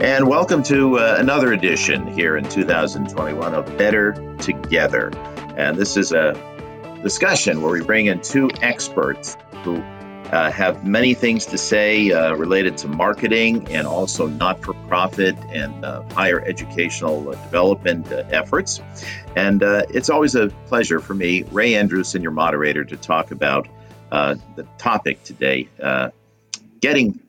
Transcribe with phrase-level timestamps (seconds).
[0.00, 5.10] And welcome to uh, another edition here in 2021 of Better Together.
[5.58, 6.32] And this is a
[7.02, 9.76] discussion where we bring in two experts who
[10.32, 15.36] uh, have many things to say uh, related to marketing and also not for profit
[15.50, 18.80] and uh, higher educational development uh, efforts.
[19.36, 23.32] And uh, it's always a pleasure for me, Ray Andrews, and your moderator, to talk
[23.32, 23.68] about
[24.10, 25.68] uh, the topic today
[26.80, 27.20] getting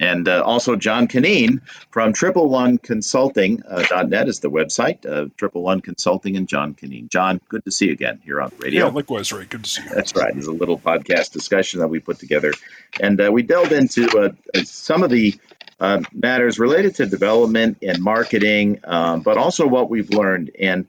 [0.00, 5.06] And uh, also John Canine from Triple One Consulting uh, .net is the website.
[5.06, 7.08] Uh, Triple One Consulting and John Canine.
[7.08, 8.86] John, good to see you again here on the radio.
[8.86, 9.44] Yeah, likewise, Ray.
[9.44, 9.90] Good to see you.
[9.90, 10.32] That's right.
[10.32, 12.52] There's a little podcast discussion that we put together,
[13.00, 15.34] and uh, we delved into uh, some of the
[15.78, 20.50] uh, matters related to development and marketing, um, but also what we've learned.
[20.58, 20.86] And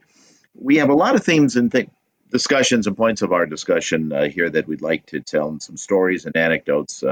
[0.55, 1.89] we have a lot of themes and th-
[2.31, 6.25] discussions and points of our discussion here that we'd like to tell, and some stories
[6.25, 7.03] and anecdotes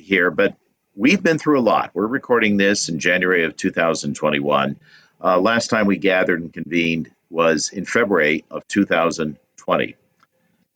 [0.00, 0.56] here, but
[0.94, 1.90] we've been through a lot.
[1.94, 4.76] We're recording this in January of 2021.
[5.22, 9.96] Uh, last time we gathered and convened was in February of 2020.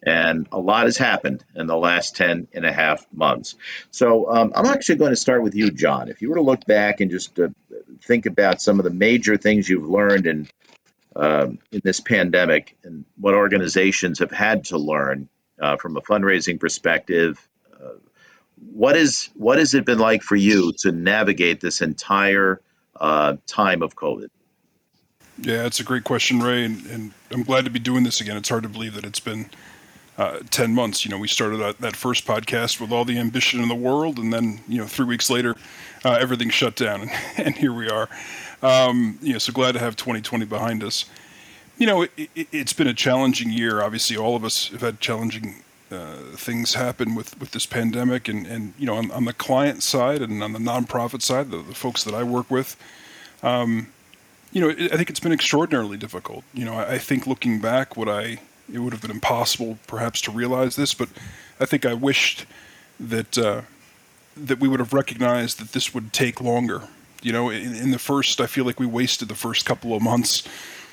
[0.07, 3.57] And a lot has happened in the last 10 and a half months.
[3.91, 6.09] So um, I'm actually going to start with you, John.
[6.09, 7.49] If you were to look back and just uh,
[8.03, 10.49] think about some of the major things you've learned in,
[11.17, 15.29] um, in this pandemic and what organizations have had to learn
[15.59, 17.49] uh, from a fundraising perspective,
[18.57, 22.61] what is what has it been like for you to navigate this entire
[23.01, 24.29] uh, time of COVID?
[25.39, 28.37] Yeah, it's a great question, Ray, and, and, I'm glad to be doing this again.
[28.37, 29.51] It's hard to believe that it's been
[30.17, 31.05] uh, 10 months.
[31.05, 34.19] You know, we started that, that, first podcast with all the ambition in the world,
[34.19, 35.57] and then, you know, three weeks later,
[36.05, 38.09] uh, everything shut down, and, and here we are.
[38.63, 41.05] Um, you know, so glad to have 2020 behind us.
[41.79, 43.83] You know, it, has it, been a challenging year.
[43.83, 48.29] Obviously, all of us have had challenging uh, things happen with, with this pandemic.
[48.29, 51.59] And, and you know on, on the client side and on the nonprofit side the,
[51.59, 52.77] the folks that I work with
[53.43, 53.89] um,
[54.53, 56.45] you know it, I think it's been extraordinarily difficult.
[56.53, 58.41] You know I, I, think looking back what I
[58.73, 61.09] it would have been impossible perhaps to realize this but
[61.61, 62.47] I think I wished
[62.99, 63.63] that uh,
[64.37, 66.89] that we would have recognized that this would take longer.
[67.23, 70.03] You know in, in the first I feel like we wasted the first couple of
[70.03, 70.49] months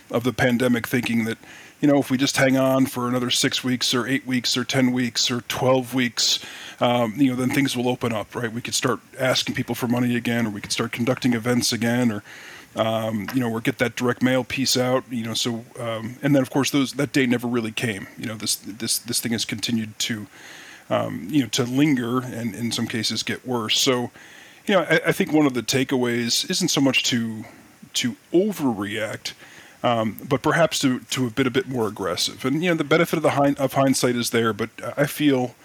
[0.10, 1.38] of the pandemic thinking that
[1.82, 4.64] you know, if we just hang on for another six weeks or eight weeks or
[4.64, 6.40] 10 weeks or 12 weeks,
[6.80, 8.52] um, you know, then things will open up, right?
[8.52, 12.12] We could start asking people for money again, or we could start conducting events again,
[12.12, 12.24] or,
[12.76, 16.36] um, you know, or get that direct mail piece out, you know, so, um, and
[16.36, 19.32] then of course those, that day never really came, you know, this, this, this thing
[19.32, 20.28] has continued to,
[20.92, 23.80] um, you know, to linger and in some cases get worse.
[23.80, 24.12] So,
[24.68, 27.46] you know, I, I think one of the takeaways isn't so much to,
[27.94, 29.34] to overreact,
[29.84, 32.46] um, but perhaps to, to have been a bit more aggressive.
[32.46, 35.56] And you know, the benefit of the hind, of hindsight is there, but I feel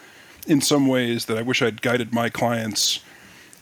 [0.47, 2.99] in some ways that I wish I'd guided my clients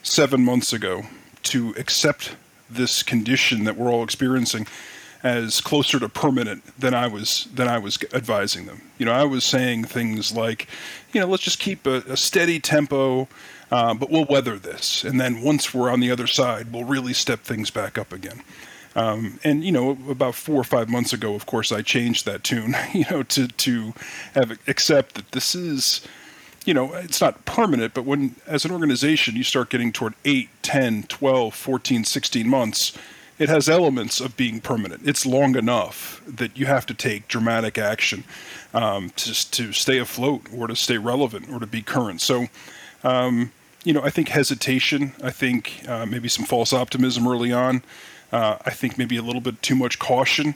[0.03, 1.03] seven months ago
[1.43, 2.35] to accept
[2.69, 4.67] this condition that we're all experiencing
[5.23, 8.81] as closer to permanent than I was than I was advising them.
[8.99, 10.67] You know, I was saying things like,
[11.13, 13.27] you know, let's just keep a, a steady tempo,
[13.71, 17.13] uh, but we'll weather this, and then once we're on the other side, we'll really
[17.13, 18.43] step things back up again.
[18.95, 22.43] Um, and you know, about four or five months ago, of course, I changed that
[22.43, 22.75] tune.
[22.93, 23.93] You know, to to
[24.33, 26.01] have accept that this is,
[26.65, 30.47] you know, it's not permanent, but when as an organization you start getting toward 8,
[30.61, 32.97] 10, 12, 14, 16 months,
[33.37, 35.01] it has elements of being permanent.
[35.05, 38.23] It's long enough that you have to take dramatic action
[38.73, 42.21] um, to to stay afloat or to stay relevant or to be current.
[42.21, 42.47] So.
[43.03, 43.51] Um,
[43.83, 45.13] you know, I think hesitation.
[45.21, 47.83] I think uh, maybe some false optimism early on.
[48.35, 50.55] Uh, I think maybe a little bit too much caution.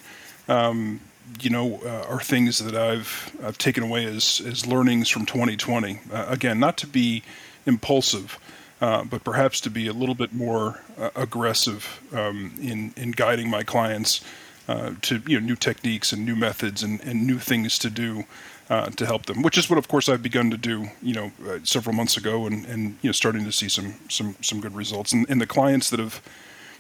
[0.50, 1.00] Um,
[1.40, 5.98] you know, uh, are things that I've I've taken away as as learnings from 2020.
[6.12, 7.24] Uh, again, not to be
[7.66, 8.38] impulsive,
[8.82, 13.50] uh, but perhaps to be a little bit more uh, aggressive um, in in guiding
[13.50, 14.20] my clients
[14.68, 18.26] uh, to you know new techniques and new methods and, and new things to do.
[18.70, 21.32] Uh, to help them, which is what, of course, I've begun to do, you know,
[21.64, 25.12] several months ago, and, and you know, starting to see some some some good results.
[25.12, 26.22] And, and the clients that have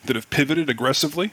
[0.06, 1.32] that have pivoted aggressively,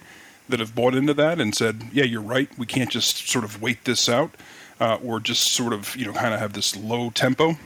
[0.49, 2.49] that have bought into that and said, yeah, you're right.
[2.59, 4.35] We can't just sort of wait this out
[4.81, 7.57] uh, or just sort of, you know, kind of have this low tempo.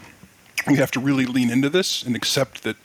[0.67, 2.76] We have to really lean into this and accept that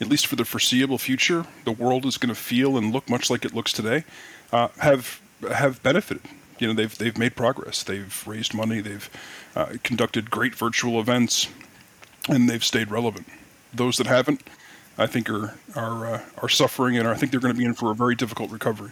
[0.00, 3.30] at least for the foreseeable future, the world is going to feel and look much
[3.30, 4.04] like it looks today,
[4.52, 5.20] uh, have
[5.52, 6.22] have benefited.
[6.58, 7.82] You know, they've they've made progress.
[7.82, 8.80] They've raised money.
[8.80, 9.10] They've
[9.54, 11.48] uh, conducted great virtual events,
[12.28, 13.26] and they've stayed relevant.
[13.72, 14.42] Those that haven't,
[15.00, 17.72] I think, are are uh, are suffering, and I think they're going to be in
[17.72, 18.90] for a very difficult recovery.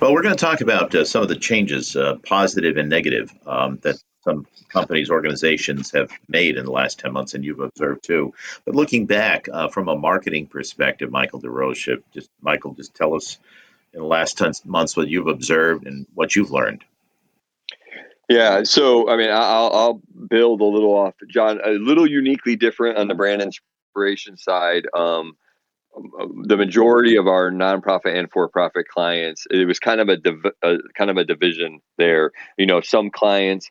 [0.00, 3.32] Well, we're going to talk about uh, some of the changes, uh, positive and negative,
[3.46, 8.02] um, that some companies, organizations have made in the last 10 months, and you've observed
[8.02, 8.34] too.
[8.64, 13.38] But looking back uh, from a marketing perspective, Michael DeRoche, just Michael, just tell us
[13.92, 16.82] in the last 10 months what you've observed and what you've learned.
[18.28, 22.96] Yeah, so I mean, I'll, I'll build a little off John, a little uniquely different
[22.96, 23.42] on the brand
[23.94, 24.86] inspiration side.
[24.94, 25.36] Um,
[26.44, 30.76] the majority of our nonprofit and for-profit clients, it was kind of a, div- a
[30.98, 32.32] kind of a division there.
[32.58, 33.70] You know, some clients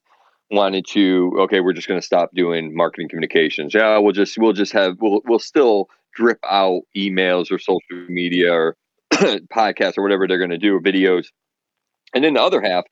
[0.51, 4.53] wanted to okay we're just going to stop doing marketing communications yeah we'll just we'll
[4.53, 8.75] just have we'll we'll still drip out emails or social media or
[9.13, 11.27] podcasts or whatever they're going to do or videos
[12.13, 12.83] and then the other half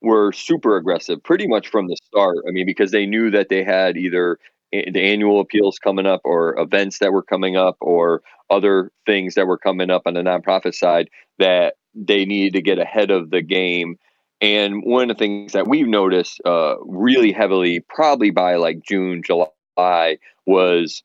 [0.00, 3.64] were super aggressive pretty much from the start i mean because they knew that they
[3.64, 4.38] had either
[4.72, 9.46] the annual appeals coming up or events that were coming up or other things that
[9.46, 13.42] were coming up on the nonprofit side that they needed to get ahead of the
[13.42, 13.98] game
[14.40, 19.22] and one of the things that we've noticed uh, really heavily, probably by like June,
[19.22, 21.02] July, was,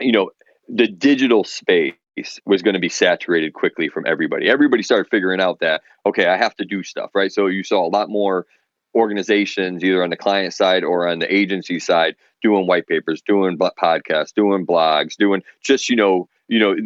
[0.00, 0.30] you know,
[0.68, 1.94] the digital space
[2.44, 4.48] was going to be saturated quickly from everybody.
[4.48, 7.30] Everybody started figuring out that, okay, I have to do stuff, right?
[7.30, 8.46] So you saw a lot more
[8.94, 13.58] organizations, either on the client side or on the agency side, doing white papers, doing
[13.58, 16.76] podcasts, doing blogs, doing just, you know, you know,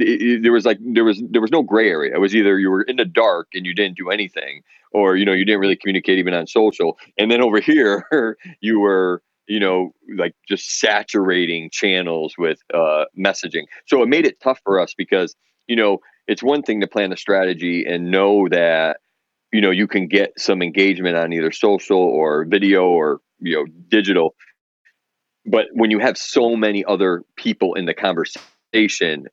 [0.40, 2.14] there was like there was there was no gray area.
[2.14, 4.62] It was either you were in the dark and you didn't do anything,
[4.93, 8.81] or you know you didn't really communicate even on social and then over here you
[8.81, 14.61] were you know like just saturating channels with uh, messaging so it made it tough
[14.64, 15.34] for us because
[15.66, 18.99] you know it's one thing to plan a strategy and know that
[19.53, 23.65] you know you can get some engagement on either social or video or you know
[23.89, 24.35] digital
[25.47, 28.45] but when you have so many other people in the conversation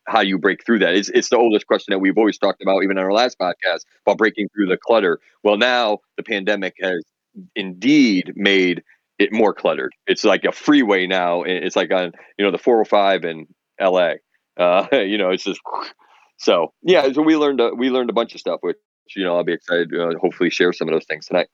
[0.07, 0.95] how you break through that.
[0.95, 3.81] It's, it's the oldest question that we've always talked about, even on our last podcast,
[4.05, 5.19] about breaking through the clutter.
[5.43, 7.03] Well, now the pandemic has
[7.55, 8.83] indeed made
[9.19, 9.93] it more cluttered.
[10.07, 11.43] It's like a freeway now.
[11.43, 13.47] It's like on you know the 405 in
[13.79, 14.13] LA.
[14.57, 15.61] Uh, you know, it's just
[16.37, 17.11] so yeah.
[17.11, 18.77] So we learned a, we learned a bunch of stuff, which
[19.15, 21.47] you know I'll be excited to uh, hopefully share some of those things tonight.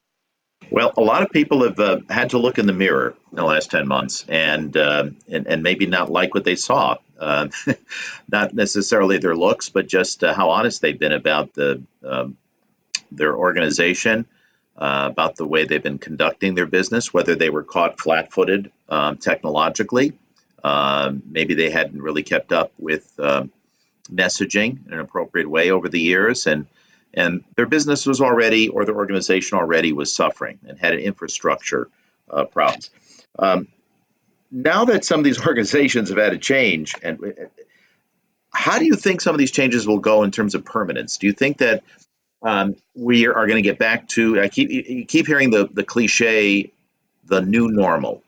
[0.70, 3.44] Well, a lot of people have uh, had to look in the mirror in the
[3.44, 6.98] last 10 months and, uh, and, and, maybe not like what they saw.
[7.20, 7.50] Uh,
[8.32, 12.38] not necessarily their looks, but just uh, how honest they've been about the, um,
[13.12, 14.26] their organization,
[14.78, 18.72] uh, about the way they've been conducting their business, whether they were caught flat footed
[18.88, 20.14] um, technologically.
[20.64, 23.12] Um, maybe they hadn't really kept up with
[24.10, 26.48] messaging in an appropriate way over the years.
[26.48, 26.68] And
[27.14, 31.90] and their business was already or their organization already was suffering and had infrastructure
[32.30, 32.90] uh, problems.
[33.38, 33.68] Um,
[34.52, 37.50] now that some of these organizations have had a change, and
[38.54, 41.18] how do you think some of these changes will go in terms of permanence?
[41.18, 41.84] Do you think that
[42.44, 44.42] um, we are going to get back to?
[44.42, 46.72] I keep you keep hearing the the cliche,
[47.26, 48.24] the new normal.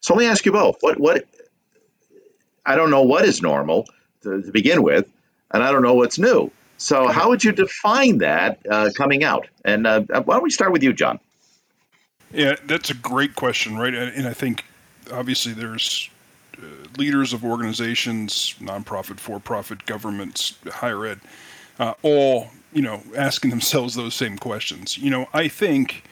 [0.00, 1.24] So let me ask you both: what what?
[2.64, 3.86] I don't know what is normal
[4.22, 5.10] to, to begin with,
[5.50, 6.50] and I don't know what's new.
[6.78, 9.48] So, how would you define that uh, coming out?
[9.64, 11.18] And uh, why don't we start with you, John?
[12.32, 13.94] Yeah, that's a great question, right?
[13.94, 14.64] And I think
[15.12, 16.08] obviously there's
[16.56, 16.66] uh,
[16.96, 21.20] leaders of organizations, nonprofit, for-profit, governments, higher ed,
[21.78, 24.96] uh, all you know asking themselves those same questions.
[24.96, 26.04] You know, I think.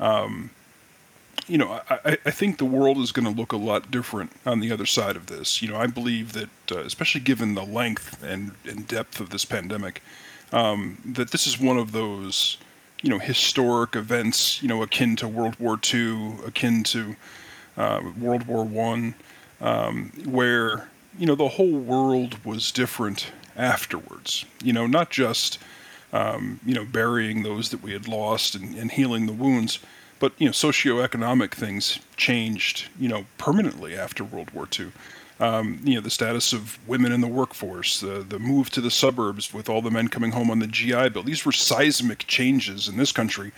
[0.00, 0.50] Um,
[1.48, 4.60] you know, I, I, think the world is going to look a lot different on
[4.60, 5.62] the other side of this.
[5.62, 9.44] You know, I believe that, uh, especially given the length and, and depth of this
[9.44, 10.02] pandemic,
[10.52, 12.58] um, that this is one of those,
[13.02, 17.16] you know, historic events, you know, akin to World War II, akin to
[17.78, 19.14] uh, World War One,
[19.60, 20.88] um, where
[21.18, 24.44] you know the whole world was different afterwards.
[24.62, 25.58] You know, not just
[26.12, 29.78] um, you know burying those that we had lost and, and healing the wounds
[30.18, 34.92] but you know, socioeconomic things changed, you know, permanently after World War II.
[35.40, 38.90] Um, you know, the status of women in the workforce, the the move to the
[38.90, 41.22] suburbs with all the men coming home on the GI Bill.
[41.22, 43.52] These were seismic changes in this country.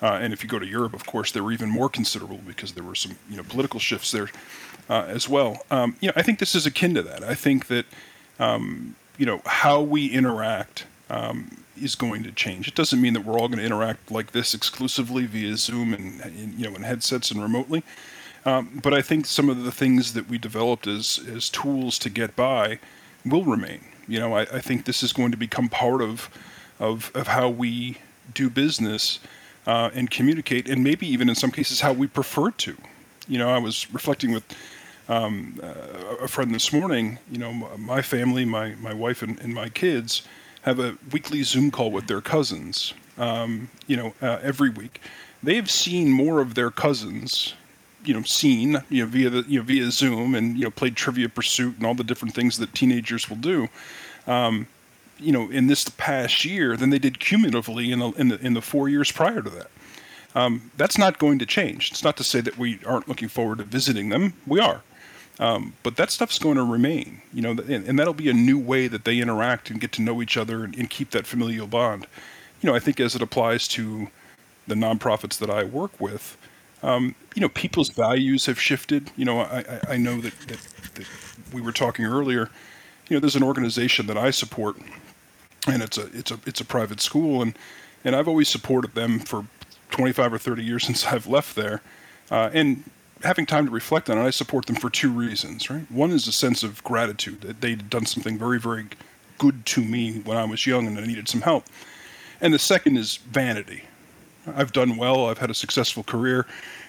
[0.00, 2.72] Uh, and if you go to Europe, of course, they were even more considerable because
[2.72, 4.28] there were some, you know, political shifts there
[4.88, 5.64] uh, as well.
[5.70, 7.24] Um, you know, I think this is akin to that.
[7.24, 7.84] I think that,
[8.38, 12.68] um, you know, how we interact um, is going to change.
[12.68, 16.20] It doesn't mean that we're all going to interact like this exclusively via Zoom and,
[16.20, 17.82] and you know in headsets and remotely.
[18.44, 22.10] Um, but I think some of the things that we developed as as tools to
[22.10, 22.78] get by
[23.24, 23.80] will remain.
[24.06, 26.30] You know, I, I think this is going to become part of
[26.78, 27.98] of of how we
[28.32, 29.20] do business
[29.66, 32.76] uh, and communicate, and maybe even in some cases how we prefer to.
[33.26, 34.44] You know, I was reflecting with
[35.08, 37.18] um, uh, a friend this morning.
[37.30, 40.22] You know, my family, my my wife and, and my kids
[40.62, 42.94] have a weekly Zoom call with their cousins.
[43.16, 45.00] Um, you know, uh, every week,
[45.42, 47.54] they've seen more of their cousins.
[48.04, 50.96] You know, seen you know via the you know via Zoom and you know played
[50.96, 53.68] Trivia Pursuit and all the different things that teenagers will do.
[54.26, 54.68] Um,
[55.18, 58.54] you know, in this past year than they did cumulatively in the in the in
[58.54, 59.70] the four years prior to that.
[60.34, 61.90] Um, that's not going to change.
[61.90, 64.34] It's not to say that we aren't looking forward to visiting them.
[64.46, 64.82] We are.
[65.40, 68.58] Um, but that stuff's going to remain, you know, and, and, that'll be a new
[68.58, 71.68] way that they interact and get to know each other and, and, keep that familial
[71.68, 72.08] bond.
[72.60, 74.08] You know, I think as it applies to
[74.66, 76.36] the nonprofits that I work with,
[76.82, 79.12] um, you know, people's values have shifted.
[79.16, 80.58] You know, I, I, know that, that,
[80.94, 81.06] that
[81.52, 82.50] we were talking earlier.
[83.08, 84.76] You know, there's an organization that I support,
[85.66, 87.56] and it's a it's a it's a private school, and
[88.04, 89.46] and I've always supported them for
[89.90, 91.80] 25 or 30 years since I've left there.
[92.30, 92.84] Uh, and
[93.22, 95.90] having time to reflect on it, I support them for two reasons, right?
[95.90, 98.86] One is a sense of gratitude that they'd done something very, very
[99.38, 101.64] good to me when I was young and I needed some help.
[102.40, 103.84] And the second is vanity.
[104.46, 106.46] I've done well, I've had a successful career,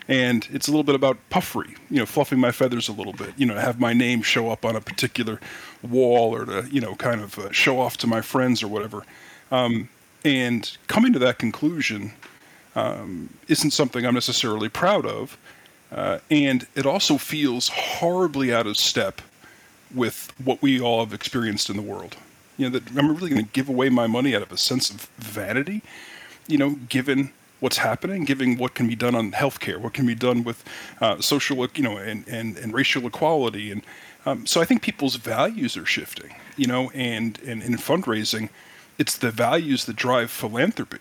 [0.07, 3.33] and it's a little bit about puffery, you know, fluffing my feathers a little bit,
[3.37, 5.39] you know, have my name show up on a particular
[5.83, 9.03] wall or to, you know, kind of uh, show off to my friends or whatever.
[9.51, 9.89] Um,
[10.23, 12.13] and coming to that conclusion
[12.75, 15.37] um, isn't something I'm necessarily proud of.
[15.91, 19.21] Uh, and it also feels horribly out of step
[19.93, 22.15] with what we all have experienced in the world.
[22.57, 24.89] You know, that I'm really going to give away my money out of a sense
[24.89, 25.81] of vanity,
[26.47, 30.15] you know, given what's happening, given what can be done on healthcare, what can be
[30.15, 30.63] done with
[31.01, 33.71] uh, social, you know, and, and, and racial equality.
[33.71, 33.81] And
[34.25, 38.49] um, so I think people's values are shifting, you know, and, and in fundraising,
[38.97, 40.99] it's the values that drive philanthropy,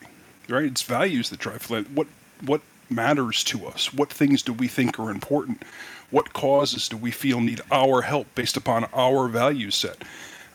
[0.48, 0.64] right?
[0.64, 1.68] It's values that drive.
[1.68, 2.06] What,
[2.40, 3.92] what matters to us?
[3.92, 5.62] What things do we think are important?
[6.10, 10.02] What causes do we feel need our help based upon our value set?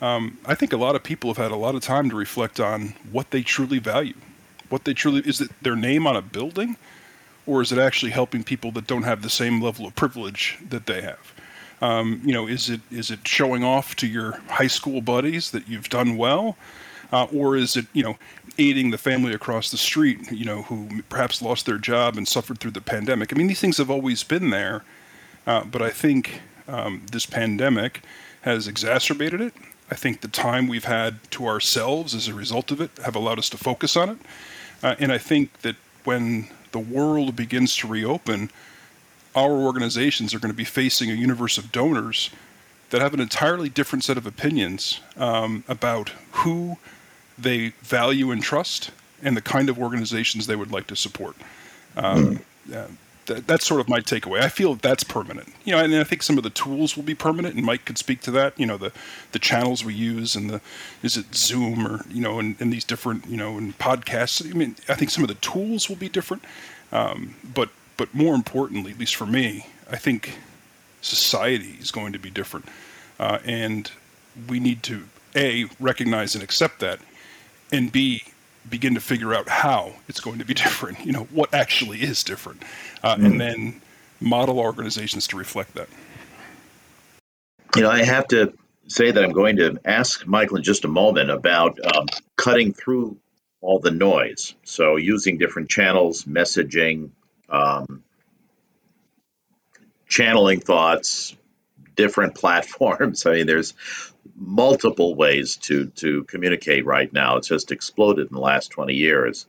[0.01, 2.59] Um, I think a lot of people have had a lot of time to reflect
[2.59, 4.15] on what they truly value.
[4.69, 6.77] What they truly is it their name on a building,
[7.45, 10.87] or is it actually helping people that don't have the same level of privilege that
[10.87, 11.33] they have?
[11.81, 15.67] Um, you know, is it is it showing off to your high school buddies that
[15.67, 16.57] you've done well?
[17.13, 18.17] Uh, or is it you know
[18.57, 22.59] aiding the family across the street you know who perhaps lost their job and suffered
[22.59, 23.31] through the pandemic?
[23.31, 24.83] I mean, these things have always been there,
[25.47, 28.01] uh, but I think um, this pandemic
[28.41, 29.53] has exacerbated it.
[29.91, 33.37] I think the time we've had to ourselves as a result of it have allowed
[33.37, 34.17] us to focus on it,
[34.81, 38.49] uh, and I think that when the world begins to reopen,
[39.35, 42.31] our organizations are going to be facing a universe of donors
[42.89, 46.77] that have an entirely different set of opinions um, about who
[47.37, 51.35] they value and trust and the kind of organizations they would like to support.
[51.95, 52.39] Um,
[52.73, 52.87] uh,
[53.25, 54.41] that, that's sort of my takeaway.
[54.41, 55.53] I feel that's permanent.
[55.63, 57.97] You know, and I think some of the tools will be permanent, and Mike could
[57.97, 58.59] speak to that.
[58.59, 58.91] You know, the
[59.31, 60.61] the channels we use and the
[61.01, 64.45] is it Zoom or you know, and, and these different you know, and podcasts.
[64.45, 66.43] I mean, I think some of the tools will be different,
[66.91, 70.37] um, but but more importantly, at least for me, I think
[71.01, 72.67] society is going to be different,
[73.19, 73.91] uh, and
[74.49, 75.03] we need to
[75.35, 76.99] a recognize and accept that,
[77.73, 78.23] and B,
[78.69, 81.05] begin to figure out how it's going to be different.
[81.05, 82.63] You know, what actually is different,
[83.03, 83.25] uh, mm.
[83.25, 83.81] and then
[84.21, 85.89] model organizations to reflect that.
[87.75, 88.53] You know, I have to
[88.87, 93.17] say that I'm going to ask Michael in just a moment about um, cutting through
[93.61, 94.53] all the noise.
[94.63, 97.09] So, using different channels, messaging,
[97.49, 98.03] um,
[100.07, 101.35] channeling thoughts,
[101.95, 103.25] different platforms.
[103.25, 103.73] I mean, there's
[104.35, 107.37] multiple ways to to communicate right now.
[107.37, 109.47] It's just exploded in the last 20 years,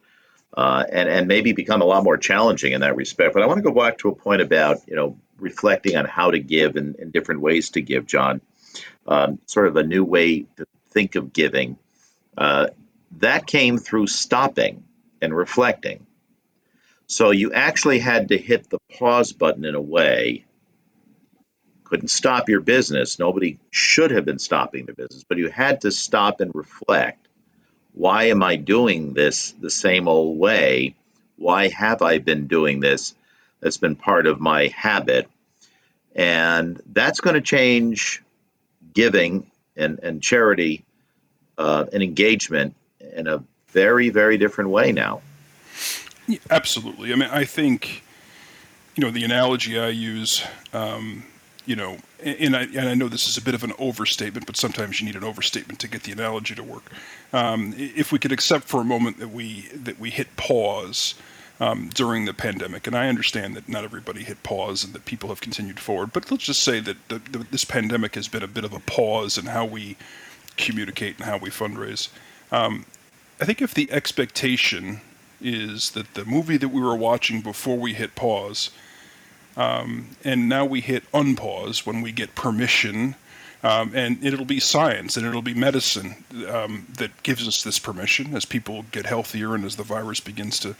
[0.57, 3.35] uh, and and maybe become a lot more challenging in that respect.
[3.35, 6.31] But I want to go back to a point about you know reflecting on how
[6.31, 8.41] to give and, and different ways to give, John.
[9.07, 11.77] Um, sort of a new way to think of giving.
[12.37, 12.69] Uh,
[13.19, 14.85] that came through stopping
[15.21, 16.07] and reflecting.
[17.07, 20.45] So you actually had to hit the pause button in a way
[21.85, 23.19] couldn't stop your business.
[23.19, 27.29] Nobody should have been stopping the business, but you had to stop and reflect.
[27.93, 30.95] Why am I doing this the same old way?
[31.37, 33.15] Why have I been doing this?
[33.61, 35.29] That's been part of my habit.
[36.15, 38.23] And that's going to change
[38.93, 40.85] giving and, and charity
[41.59, 42.75] uh, and engagement
[43.17, 45.21] in a very, very different way now.
[46.27, 47.13] Yeah, absolutely.
[47.13, 48.05] I mean, I think
[48.97, 51.25] you know, the analogy I use, um,
[51.67, 54.57] you know, and I, and I know this is a bit of an overstatement, but
[54.57, 56.91] sometimes you need an overstatement to get the analogy to work.
[57.33, 61.15] Um, if we could accept for a moment that we that we hit pause
[61.61, 65.31] um, during the pandemic, and I understand that not everybody hit pause and that people
[65.31, 68.49] have continued forward, but let's just say that the, the, this pandemic has been a
[68.49, 69.97] bit of a pause in how we
[70.57, 72.09] communicate and how we fundraise.
[72.53, 72.85] Um,
[73.41, 75.01] I think if the expectation
[75.41, 78.71] is that the movie that we were watching before we hit pause,
[79.57, 83.15] um, and now we hit unpause when we get permission,
[83.63, 88.37] um, and it'll be science and it'll be medicine um, that gives us this permission
[88.37, 90.75] as people get healthier and as the virus begins to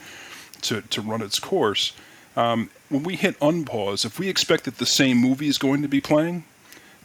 [0.63, 1.93] to, to run its course.
[2.37, 5.89] Um, when we hit unpause, if we expect that the same movie is going to
[5.89, 6.45] be playing,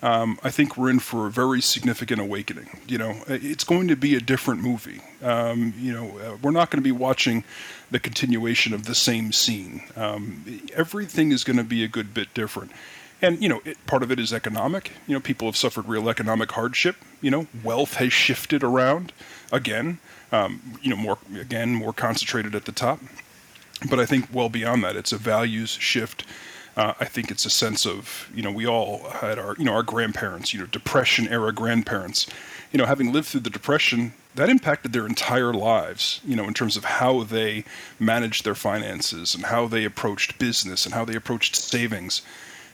[0.02, 2.80] um, I think we're in for a very significant awakening.
[2.88, 5.02] You know, it's going to be a different movie.
[5.22, 7.44] Um, you know, uh, we're not going to be watching
[7.92, 9.84] the continuation of the same scene.
[9.96, 12.72] Um, everything is going to be a good bit different.
[13.22, 14.94] And, you know, it, part of it is economic.
[15.06, 16.96] You know, people have suffered real economic hardship.
[17.20, 19.12] You know, wealth has shifted around
[19.52, 20.00] again,
[20.32, 23.00] um, you know, more, again, more concentrated at the top.
[23.90, 26.26] But I think well beyond that, it's a values shift
[26.80, 29.74] uh, I think it's a sense of you know we all had our you know
[29.74, 32.26] our grandparents you know depression era grandparents.
[32.72, 36.54] You know having lived through the depression that impacted their entire lives you know in
[36.54, 37.66] terms of how they
[38.00, 42.22] managed their finances and how they approached business and how they approached savings.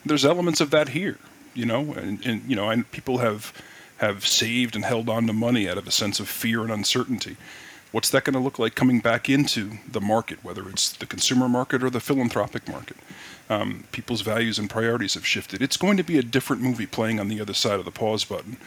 [0.05, 1.17] There's elements of that here
[1.55, 3.51] you know and, and you know and people have
[3.97, 7.37] have saved and held on to money out of a sense of fear and uncertainty.
[7.91, 11.49] What's that going to look like coming back into the market whether it's the consumer
[11.49, 12.97] market or the philanthropic market
[13.49, 15.61] um, people's values and priorities have shifted.
[15.61, 18.25] It's going to be a different movie playing on the other side of the pause
[18.25, 18.57] button.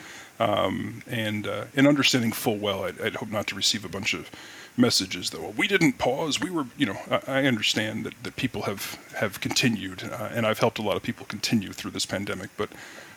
[0.40, 4.14] Um, and uh, and understanding full well, I'd, I'd, hope not to receive a bunch
[4.14, 4.30] of
[4.76, 6.40] messages that well we didn't pause.
[6.40, 10.46] We were you know I, I understand that, that people have have continued, uh, and
[10.46, 12.50] I've helped a lot of people continue through this pandemic.
[12.56, 12.70] But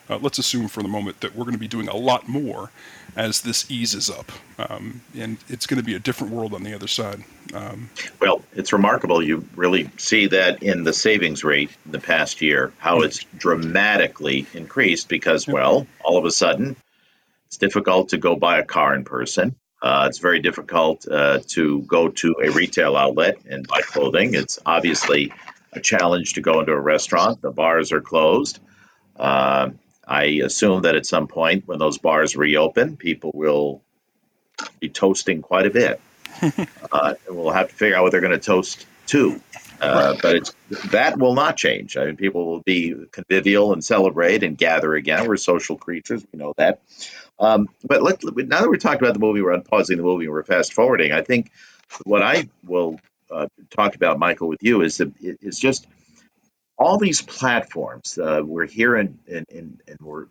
[0.10, 2.72] uh, let's assume for the moment that we're going to be doing a lot more
[3.16, 6.74] as this eases up, um, and it's going to be a different world on the
[6.74, 7.24] other side.
[7.54, 9.22] Um, well, it's remarkable.
[9.22, 14.46] You really see that in the savings rate in the past year, how it's dramatically
[14.54, 16.76] increased because, well, all of a sudden,
[17.48, 19.56] it's difficult to go buy a car in person.
[19.82, 24.36] Uh, it's very difficult uh, to go to a retail outlet and buy clothing.
[24.36, 25.34] It's obviously
[25.74, 27.42] a challenge to go into a restaurant.
[27.42, 28.60] The bars are closed.
[29.18, 29.72] Uh,
[30.08, 33.82] I assume that at some point when those bars reopen, people will
[34.80, 36.02] be toasting quite a bit.
[36.92, 39.42] uh, and we'll have to figure out what they're going to toast to.
[39.80, 40.56] Uh, but it's
[40.92, 41.98] that will not change.
[41.98, 45.28] I mean, people will be convivial and celebrate and gather again.
[45.28, 46.82] We're social creatures, we know that.
[47.40, 50.34] Um, but let, now that we're talking about the movie, we're unpausing the movie, and
[50.34, 51.12] we're fast forwarding.
[51.12, 51.52] I think
[52.04, 53.00] what I will
[53.32, 55.88] uh, talk about, Michael, with you is is just
[56.82, 58.18] all these platforms.
[58.18, 60.26] Uh, we're here and, and, and, and we're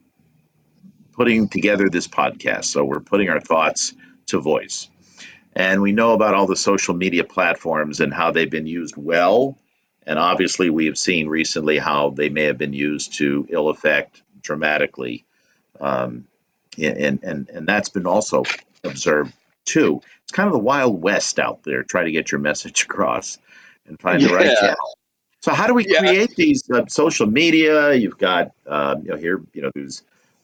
[1.13, 2.65] putting together this podcast.
[2.65, 3.95] So we're putting our thoughts
[4.27, 4.89] to voice.
[5.55, 9.57] And we know about all the social media platforms and how they've been used well.
[10.07, 14.23] And obviously, we have seen recently how they may have been used to ill effect
[14.43, 15.27] dramatically.
[15.81, 16.27] Um,
[16.83, 18.43] and, and, and that's been also
[18.83, 19.33] observed
[19.65, 20.01] too.
[20.23, 23.39] It's kind of the Wild West out there, try to get your message across
[23.87, 24.29] and find yeah.
[24.29, 24.99] the right channel.
[25.41, 26.01] So how do we yeah.
[26.01, 27.95] create these uh, social media?
[27.95, 30.03] You've got uh, you know here you know there's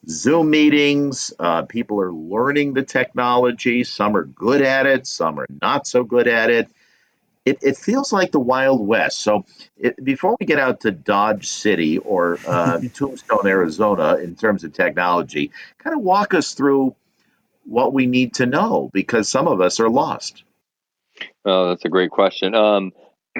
[0.09, 1.33] Zoom meetings.
[1.39, 3.85] Uh, people are learning the technology.
[3.85, 5.07] Some are good at it.
[5.07, 6.69] Some are not so good at it.
[7.45, 9.21] It, it feels like the Wild West.
[9.21, 9.45] So
[9.77, 14.73] it, before we get out to Dodge City or uh, Tombstone, Arizona, in terms of
[14.73, 16.97] technology, kind of walk us through
[17.65, 20.43] what we need to know because some of us are lost.
[21.45, 22.55] Oh, that's a great question.
[22.55, 22.93] Um,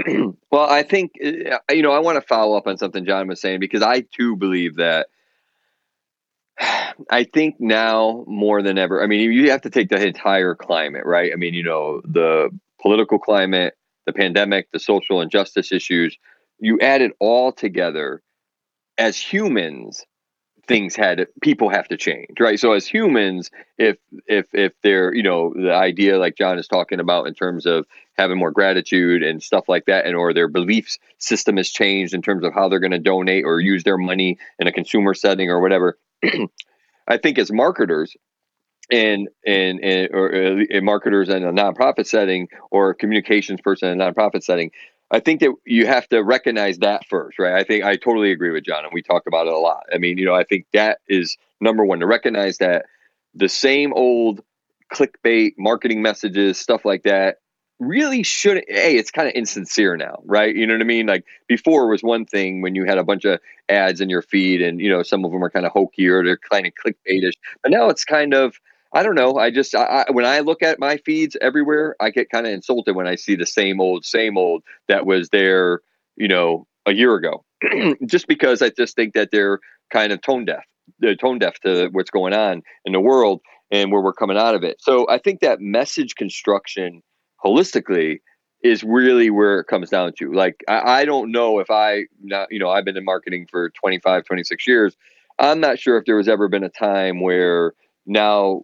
[0.51, 3.41] well, I think uh, you know I want to follow up on something John was
[3.41, 5.09] saying because I too believe that.
[7.11, 9.03] I think now more than ever.
[9.03, 11.31] I mean, you have to take the entire climate, right?
[11.33, 12.49] I mean, you know, the
[12.81, 13.75] political climate,
[14.07, 16.17] the pandemic, the social injustice issues.
[16.59, 18.23] You add it all together.
[18.99, 20.07] As humans,
[20.67, 22.59] things had people have to change right?
[22.59, 27.01] So as humans if if if they're you know the idea like john is talking
[27.01, 30.99] about in terms of having more gratitude and stuff like that and or their beliefs
[31.19, 34.39] system has changed in terms of how they're going to donate or use their money
[34.59, 35.99] in a consumer setting or whatever
[37.09, 38.17] i think as marketers
[38.91, 44.01] and and, and or uh, marketers in a nonprofit setting or a communications person in
[44.01, 44.71] a nonprofit setting
[45.11, 47.55] I think that you have to recognize that first, right?
[47.55, 49.85] I think I totally agree with John, and we talk about it a lot.
[49.93, 52.87] I mean, you know, I think that is number one to recognize that
[53.35, 54.43] the same old
[54.93, 57.39] clickbait marketing messages, stuff like that,
[57.79, 61.25] really shouldn't hey it's kind of insincere now right you know what i mean like
[61.47, 63.39] before was one thing when you had a bunch of
[63.69, 66.25] ads in your feed and you know some of them are kind of hokey or
[66.25, 68.59] they're kind of clickbaitish but now it's kind of
[68.97, 72.11] i don't know i just I, I, when i look at my feeds everywhere i
[72.11, 75.81] get kind of insulted when i see the same old same old that was there
[76.17, 77.45] you know a year ago
[78.07, 79.61] just because i just think that they're
[79.93, 80.65] kind of tone deaf
[80.99, 84.55] they're tone deaf to what's going on in the world and where we're coming out
[84.55, 87.03] of it so i think that message construction
[87.45, 88.19] holistically
[88.63, 90.33] is really where it comes down to.
[90.33, 93.71] Like, I, I don't know if I, not, you know, I've been in marketing for
[93.71, 94.97] 25, 26 years.
[95.39, 97.75] I'm not sure if there was ever been a time where
[98.07, 98.63] now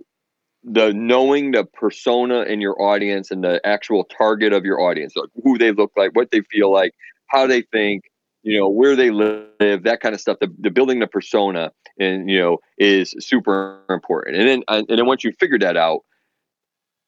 [0.65, 5.29] the knowing the persona in your audience and the actual target of your audience, like
[5.43, 6.93] who they look like, what they feel like,
[7.27, 8.05] how they think,
[8.43, 10.39] you know, where they live, that kind of stuff.
[10.41, 14.37] The, the building the persona and you know is super important.
[14.37, 16.01] And then and then once you figure that out,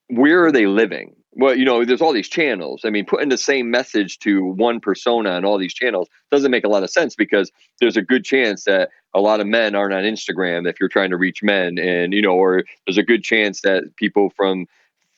[0.09, 1.15] where are they living?
[1.37, 2.83] Well, you know, there's all these channels.
[2.85, 6.65] I mean, putting the same message to one persona on all these channels doesn't make
[6.65, 9.95] a lot of sense because there's a good chance that a lot of men aren't
[9.95, 11.79] on Instagram if you're trying to reach men.
[11.79, 14.67] And, you know, or there's a good chance that people from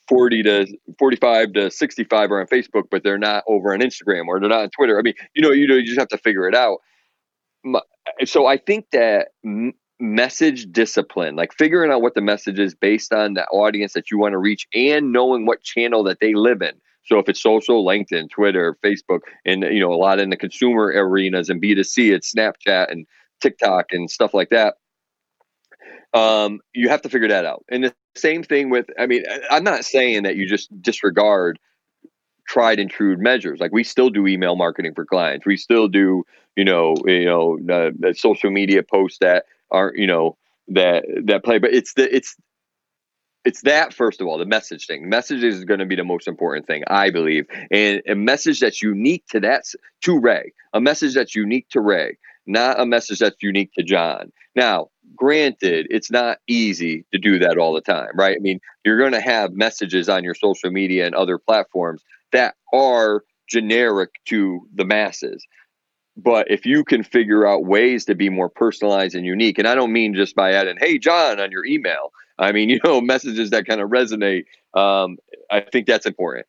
[0.07, 4.39] 40 to 45 to 65 are on Facebook, but they're not over on Instagram or
[4.39, 4.97] they're not on Twitter.
[4.97, 6.79] I mean, you know, you know, you just have to figure it out.
[8.25, 9.29] So I think that
[9.99, 14.17] message discipline, like figuring out what the message is based on the audience that you
[14.17, 16.73] want to reach and knowing what channel that they live in.
[17.05, 20.87] So if it's social, LinkedIn, Twitter, Facebook, and you know, a lot in the consumer
[20.87, 23.07] arenas and B2C, it's Snapchat and
[23.41, 24.75] TikTok and stuff like that.
[26.13, 27.63] Um, you have to figure that out.
[27.69, 31.59] And the same thing with, I mean, I'm not saying that you just disregard
[32.47, 33.59] tried and true measures.
[33.59, 35.45] Like we still do email marketing for clients.
[35.45, 40.07] We still do, you know, you know, the, the social media posts that are you
[40.07, 40.37] know
[40.69, 41.59] that that play.
[41.59, 42.35] But it's the it's
[43.45, 45.07] it's that first of all the message thing.
[45.07, 47.45] Message is going to be the most important thing i believe.
[47.71, 49.63] And a message that's unique to that
[50.01, 54.31] to ray a message that's unique to ray not a message that's unique to john.
[54.55, 58.35] Now granted it's not easy to do that all the time right?
[58.35, 62.03] I mean you're going to have messages on your social media and other platforms
[62.33, 65.45] that are generic to the masses
[66.17, 69.75] but if you can figure out ways to be more personalized and unique, and I
[69.75, 73.51] don't mean just by adding, hey, John, on your email, I mean, you know, messages
[73.51, 75.17] that kind of resonate, um,
[75.51, 76.47] I think that's important.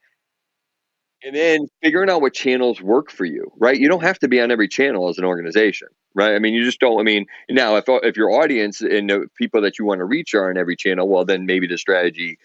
[1.24, 3.76] And then figuring out what channels work for you, right?
[3.78, 6.34] You don't have to be on every channel as an organization, right?
[6.34, 7.00] I mean, you just don't.
[7.00, 10.32] I mean, now if if your audience and the people that you want to reach
[10.34, 12.38] are on every channel, well, then maybe the strategy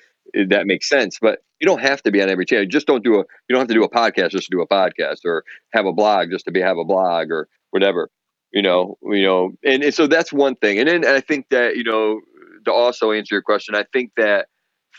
[0.49, 1.17] that makes sense.
[1.21, 2.65] But you don't have to be on every channel.
[2.65, 3.17] Just don't do a.
[3.19, 5.93] You don't have to do a podcast just to do a podcast, or have a
[5.93, 8.09] blog just to be have a blog, or whatever.
[8.51, 10.79] You know, you know, and, and so that's one thing.
[10.79, 12.21] And then I think that you know
[12.65, 14.47] to also answer your question, I think that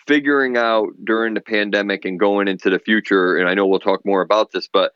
[0.07, 4.05] figuring out during the pandemic and going into the future, and I know we'll talk
[4.05, 4.93] more about this, but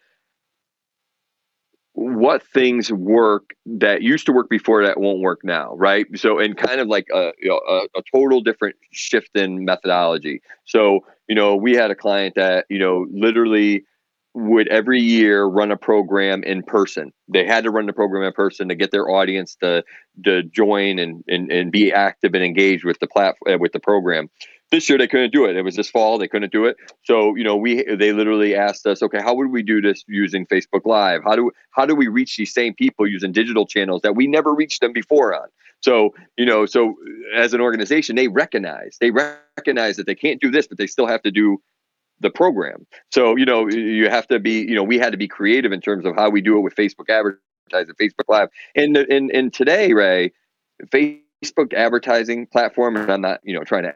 [1.99, 6.07] what things work that used to work before that won't work now, right?
[6.17, 10.41] So, and kind of like a, you know, a, a, total different shift in methodology.
[10.65, 13.85] So, you know, we had a client that, you know, literally
[14.33, 17.13] would every year run a program in person.
[17.27, 19.83] They had to run the program in person to get their audience to
[20.25, 24.31] to join and and, and be active and engaged with the platform with the program.
[24.71, 25.57] This year they couldn't do it.
[25.57, 26.77] It was this fall they couldn't do it.
[27.05, 30.47] So you know we they literally asked us, okay, how would we do this using
[30.47, 31.23] Facebook Live?
[31.25, 34.53] How do how do we reach these same people using digital channels that we never
[34.53, 35.49] reached them before on?
[35.81, 36.97] So you know, so
[37.35, 41.07] as an organization, they recognize they recognize that they can't do this, but they still
[41.07, 41.61] have to do
[42.21, 42.87] the program.
[43.13, 45.81] So you know, you have to be you know we had to be creative in
[45.81, 49.93] terms of how we do it with Facebook advertising, Facebook Live, and and and today,
[49.93, 50.33] Ray,
[50.87, 53.95] Facebook advertising platform, and I'm not you know trying to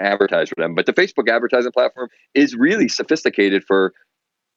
[0.00, 0.74] advertise for them.
[0.74, 3.92] But the Facebook advertising platform is really sophisticated for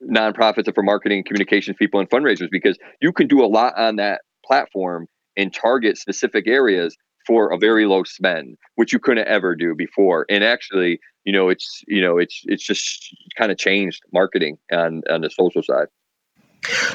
[0.09, 3.97] nonprofits and for marketing communications people and fundraisers because you can do a lot on
[3.97, 6.95] that platform and target specific areas
[7.27, 11.49] for a very low spend which you couldn't ever do before and actually you know
[11.49, 15.85] it's you know it's it's just kind of changed marketing on on the social side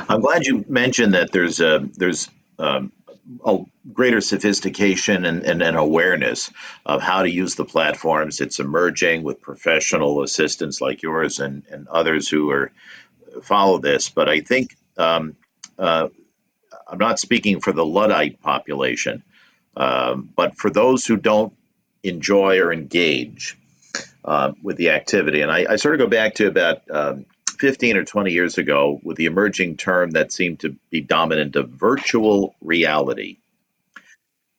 [0.08, 2.28] i'm glad you mentioned that there's a there's
[2.58, 2.90] um,
[3.44, 3.58] a
[3.92, 6.50] greater sophistication and, and, awareness
[6.84, 8.40] of how to use the platforms.
[8.40, 12.70] It's emerging with professional assistants like yours and, and others who are
[13.42, 14.08] follow this.
[14.10, 15.36] But I think um,
[15.78, 16.08] uh,
[16.86, 19.22] I'm not speaking for the Luddite population,
[19.76, 21.52] um, but for those who don't
[22.02, 23.58] enjoy or engage
[24.24, 25.40] uh, with the activity.
[25.40, 27.26] And I, I, sort of go back to about um,
[27.58, 31.70] 15 or 20 years ago with the emerging term that seemed to be dominant of
[31.70, 33.38] virtual reality.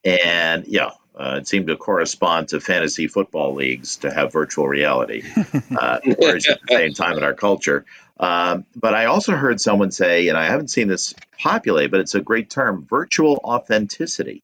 [0.04, 5.24] And yeah, Uh, it seemed to correspond to fantasy football leagues to have virtual reality,
[5.76, 7.86] uh, whereas at the same time in our culture.
[8.20, 12.14] Um, but I also heard someone say, and I haven't seen this populate, but it's
[12.14, 14.44] a great term virtual authenticity.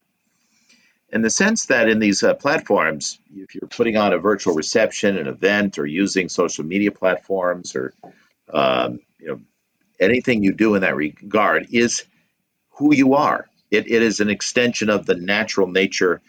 [1.12, 5.16] In the sense that in these uh, platforms, if you're putting on a virtual reception,
[5.16, 7.94] an event, or using social media platforms, or
[8.52, 9.40] um, you know
[10.00, 12.04] anything you do in that regard, is
[12.70, 13.48] who you are.
[13.70, 16.20] It, it is an extension of the natural nature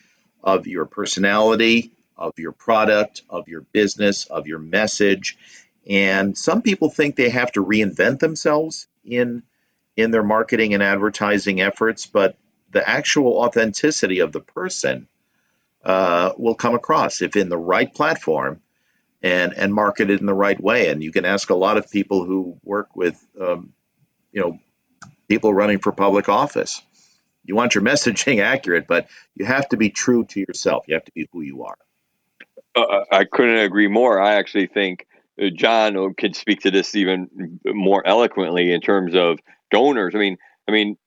[0.43, 5.37] of your personality, of your product, of your business, of your message.
[5.87, 9.43] And some people think they have to reinvent themselves in
[9.95, 12.35] in their marketing and advertising efforts, but
[12.71, 15.07] the actual authenticity of the person
[15.85, 18.59] uh, will come across if in the right platform
[19.25, 20.87] and and market it in the right way.
[20.89, 23.73] And you can ask a lot of people who work with, um,
[24.31, 24.59] you know,
[25.27, 26.81] people running for public office
[27.45, 30.85] you want your messaging accurate, but you have to be true to yourself.
[30.87, 31.77] You have to be who you are.
[32.75, 34.21] Uh, uh I couldn't agree more.
[34.21, 35.07] I actually think
[35.41, 39.39] uh, John could speak to this even more eloquently in terms of
[39.71, 40.13] donors.
[40.15, 40.97] I mean, I mean,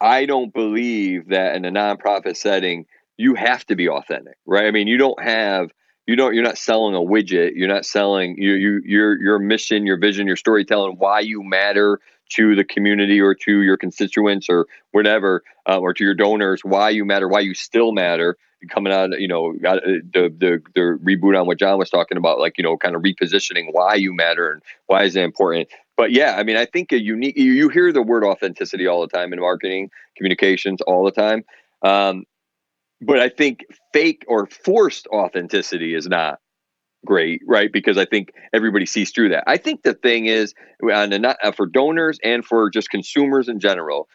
[0.00, 4.64] I don't believe that in a nonprofit setting you have to be authentic, right?
[4.64, 5.70] I mean, you don't have
[6.10, 9.86] you don't you're not selling a widget you're not selling you you your your mission
[9.86, 14.66] your vision your storytelling why you matter to the community or to your constituents or
[14.92, 18.36] whatever, uh, or to your donors, why you matter, why you still matter.
[18.68, 19.80] Coming out, you know, uh,
[20.12, 23.00] the, the the reboot on what John was talking about, like you know, kind of
[23.00, 25.68] repositioning why you matter and why is it important.
[25.96, 27.38] But yeah, I mean, I think a unique.
[27.38, 31.42] You, you hear the word authenticity all the time in marketing, communications, all the time.
[31.82, 32.26] Um,
[33.00, 36.38] but I think fake or forced authenticity is not
[37.06, 37.72] great, right?
[37.72, 39.44] Because I think everybody sees through that.
[39.46, 44.08] I think the thing is, not uh, for donors and for just consumers in general.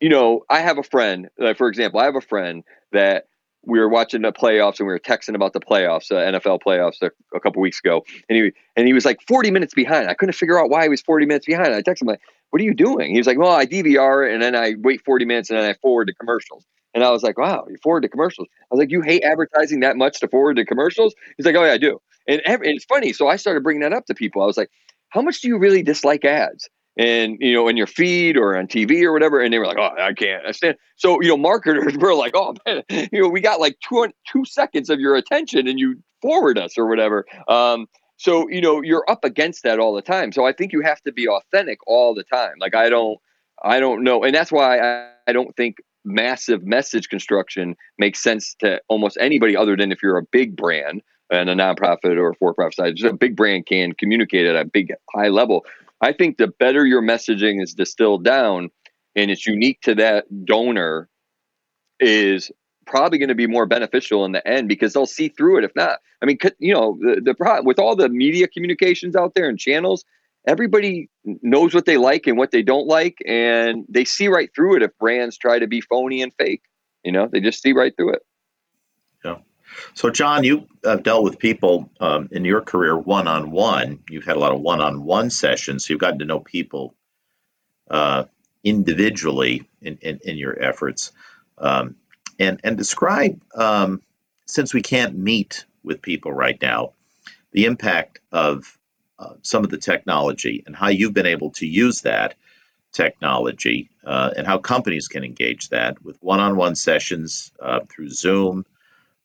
[0.00, 1.28] You know, I have a friend.
[1.40, 3.24] Uh, for example, I have a friend that
[3.66, 7.02] we were watching the playoffs and we were texting about the playoffs, uh, NFL playoffs,
[7.02, 10.08] a, a couple weeks ago, and he and he was like 40 minutes behind.
[10.08, 11.74] I couldn't figure out why he was 40 minutes behind.
[11.74, 12.20] I texted him like,
[12.54, 15.24] "What are you doing?" He was like, "Well, I DVR and then I wait 40
[15.24, 16.64] minutes and then I forward to commercials."
[16.94, 18.46] And I was like, wow, you forward to commercials.
[18.62, 21.12] I was like, you hate advertising that much to forward to commercials?
[21.36, 22.00] He's like, oh, yeah, I do.
[22.28, 23.12] And, and it's funny.
[23.12, 24.42] So I started bringing that up to people.
[24.42, 24.70] I was like,
[25.08, 26.68] how much do you really dislike ads?
[26.96, 29.40] And, you know, in your feed or on TV or whatever.
[29.40, 30.46] And they were like, oh, I can't.
[30.46, 30.76] I stand.
[30.94, 34.44] So, you know, marketers were like, oh, man, you know, we got like two, two
[34.44, 37.26] seconds of your attention and you forward us or whatever.
[37.48, 40.32] Um, so, you know, you're up against that all the time.
[40.32, 42.54] So I think you have to be authentic all the time.
[42.60, 43.18] Like, I don't,
[43.62, 44.22] I don't know.
[44.24, 49.56] And that's why I, I don't think massive message construction makes sense to almost anybody
[49.56, 52.96] other than if you're a big brand and a nonprofit or a for-profit side.
[52.96, 55.64] Just a big brand can communicate at a big high level.
[56.00, 58.70] I think the better your messaging is distilled down
[59.16, 61.08] and it's unique to that donor
[61.98, 62.50] is
[62.86, 65.72] probably going to be more beneficial in the end because they'll see through it if
[65.74, 69.48] not i mean you know the, the problem with all the media communications out there
[69.48, 70.04] and channels
[70.46, 74.76] everybody knows what they like and what they don't like, and they see right through
[74.76, 76.62] it if brands try to be phony and fake.
[77.04, 78.22] You know, they just see right through it.
[79.24, 79.38] Yeah.
[79.94, 84.00] So, John, you have dealt with people um, in your career one on one.
[84.08, 85.86] You've had a lot of one on one sessions.
[85.86, 86.94] So you've gotten to know people
[87.90, 88.24] uh,
[88.62, 91.12] individually in, in, in, your efforts.
[91.58, 91.96] Um,
[92.38, 94.02] and, and describe, um,
[94.46, 96.92] since we can't meet with people right now,
[97.52, 98.78] the impact of
[99.18, 102.34] uh, some of the technology and how you've been able to use that
[102.92, 108.64] technology uh, and how companies can engage that with one-on-one sessions uh, through Zoom,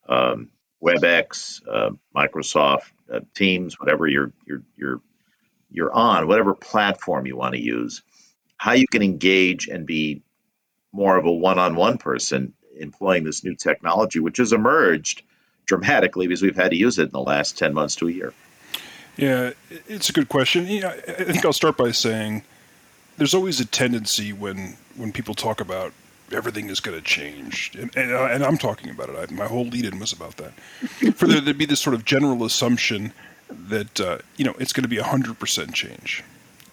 [0.07, 0.49] um,
[0.83, 5.01] WebEx, uh, Microsoft uh, Teams, whatever you're you're you're
[5.71, 8.01] you're on, whatever platform you want to use.
[8.57, 10.21] How you can engage and be
[10.91, 15.21] more of a one-on-one person employing this new technology, which has emerged
[15.65, 18.33] dramatically because we've had to use it in the last 10 months to a year.
[19.17, 19.51] Yeah,
[19.87, 20.65] it's a good question.
[20.65, 22.43] Yeah, I think I'll start by saying
[23.17, 25.93] there's always a tendency when when people talk about
[26.31, 29.15] everything is going to change, and, and, uh, and, I'm talking about it.
[29.17, 30.53] I, my whole lead-in was about that.
[31.15, 33.13] For there to be this sort of general assumption
[33.49, 36.23] that uh, you know it's going to be hundred percent change,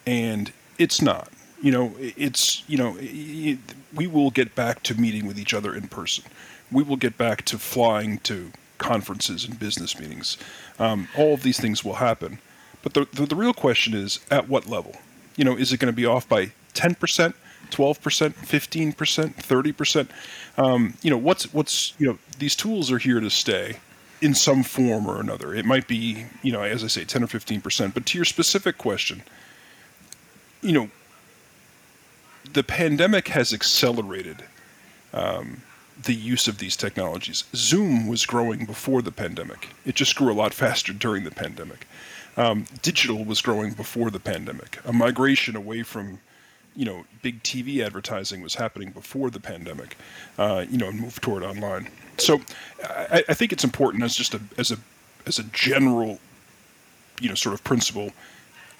[0.06, 1.28] and it's not.
[1.66, 3.58] You know, it's you know it,
[3.92, 6.22] we will get back to meeting with each other in person.
[6.70, 10.36] We will get back to flying to conferences and business meetings.
[10.78, 12.38] Um, all of these things will happen.
[12.84, 14.94] But the, the, the real question is at what level?
[15.34, 17.34] You know, is it going to be off by 10%, 12%,
[17.72, 20.08] 15%, 30%?
[20.56, 23.78] Um, you know, what's, what's, you know, these tools are here to stay
[24.20, 25.52] in some form or another.
[25.52, 27.92] It might be, you know, as I say, 10 or 15%.
[27.92, 29.24] But to your specific question,
[30.62, 30.90] you know,
[32.52, 34.44] the pandemic has accelerated
[35.12, 35.62] um,
[36.02, 37.44] the use of these technologies.
[37.54, 39.68] Zoom was growing before the pandemic.
[39.84, 41.86] It just grew a lot faster during the pandemic.
[42.36, 44.78] Um, digital was growing before the pandemic.
[44.84, 46.20] A migration away from,
[46.74, 49.96] you know, big TV advertising was happening before the pandemic.
[50.36, 51.88] Uh, you know, and move toward online.
[52.18, 52.42] So,
[52.84, 54.76] I, I think it's important as just a as a
[55.26, 56.18] as a general,
[57.20, 58.12] you know, sort of principle.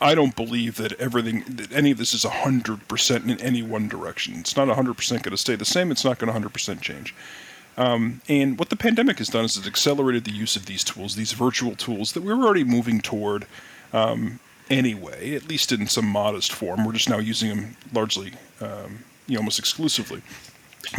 [0.00, 4.34] I don't believe that everything, that any of this is 100% in any one direction.
[4.36, 5.90] It's not 100% going to stay the same.
[5.90, 7.14] It's not going to 100% change.
[7.78, 11.14] Um, and what the pandemic has done is it's accelerated the use of these tools,
[11.14, 13.46] these virtual tools that we were already moving toward
[13.92, 16.84] um, anyway, at least in some modest form.
[16.84, 20.22] We're just now using them largely, um, you know, almost exclusively.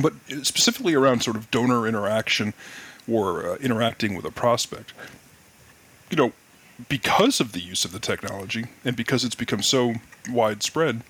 [0.01, 2.53] But specifically around sort of donor interaction
[3.09, 4.93] or uh, interacting with a prospect,
[6.09, 6.33] you know,
[6.89, 9.95] because of the use of the technology and because it's become so
[10.29, 11.01] widespread,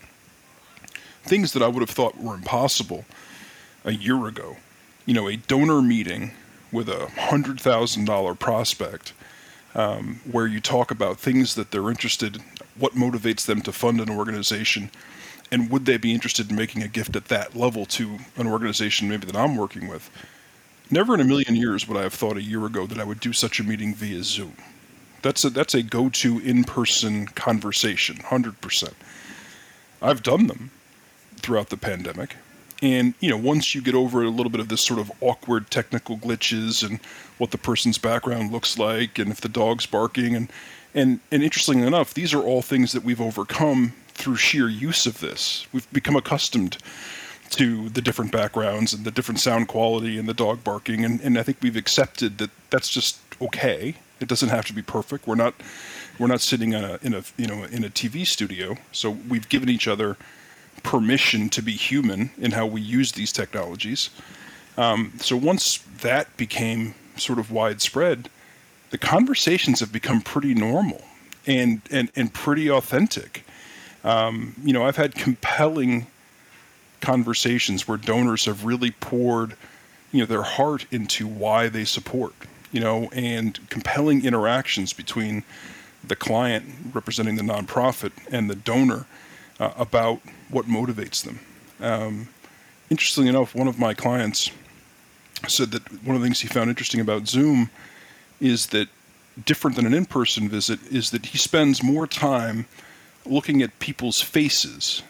[1.24, 3.06] things that I would have thought were impossible
[3.84, 4.58] a year ago,
[5.06, 6.32] you know, a donor meeting
[6.72, 9.14] with a hundred thousand dollar prospect,
[9.76, 12.42] um, where you talk about things that they're interested,
[12.78, 14.90] what motivates them to fund an organization,
[15.52, 19.08] and would they be interested in making a gift at that level to an organization
[19.08, 20.10] maybe that I'm working with.
[20.90, 23.20] Never in a million years would I have thought a year ago that I would
[23.20, 24.56] do such a meeting via Zoom.
[25.22, 28.96] That's a that's a go-to in-person conversation, hundred percent.
[30.02, 30.72] I've done them
[31.38, 32.36] throughout the pandemic,
[32.82, 35.72] and you know once you get over a little bit of this sort of awkward
[35.72, 37.00] technical glitches and
[37.38, 40.52] what the person's background looks like, and if the dog's barking, and
[40.94, 45.20] and and interestingly enough, these are all things that we've overcome through sheer use of
[45.20, 45.68] this.
[45.74, 46.78] We've become accustomed
[47.52, 51.40] to the different backgrounds and the different sound quality and the dog barking, and, and
[51.40, 55.28] I think we've accepted that that's just okay it doesn't have to be perfect.
[55.28, 55.54] We're not
[56.20, 58.78] we're not sitting in a in a you know in a TV studio.
[58.92, 60.18] So we've given each other
[60.84, 64.10] permission to be human in how we use these technologies.
[64.78, 68.30] Um, so once that became sort of widespread,
[68.92, 71.02] the conversations have become pretty normal
[71.46, 73.44] and and and pretty authentic.
[74.04, 76.08] Um, you know, I've had compelling
[77.02, 79.56] conversations where donors have really poured,
[80.12, 82.34] you know, their heart into why they support
[82.78, 85.44] you know, and compelling interactions between
[86.04, 86.64] the client
[86.94, 89.08] representing the nonprofit and the donor
[89.60, 91.40] uh, about what motivates them.
[91.82, 92.30] Um,
[92.92, 94.52] interestingly enough, one of my clients
[95.48, 97.72] said that one of the things he found interesting about Zoom
[98.40, 98.90] is that
[99.44, 102.68] different than an in-person visit is that he spends more time
[103.26, 105.02] looking at people's faces,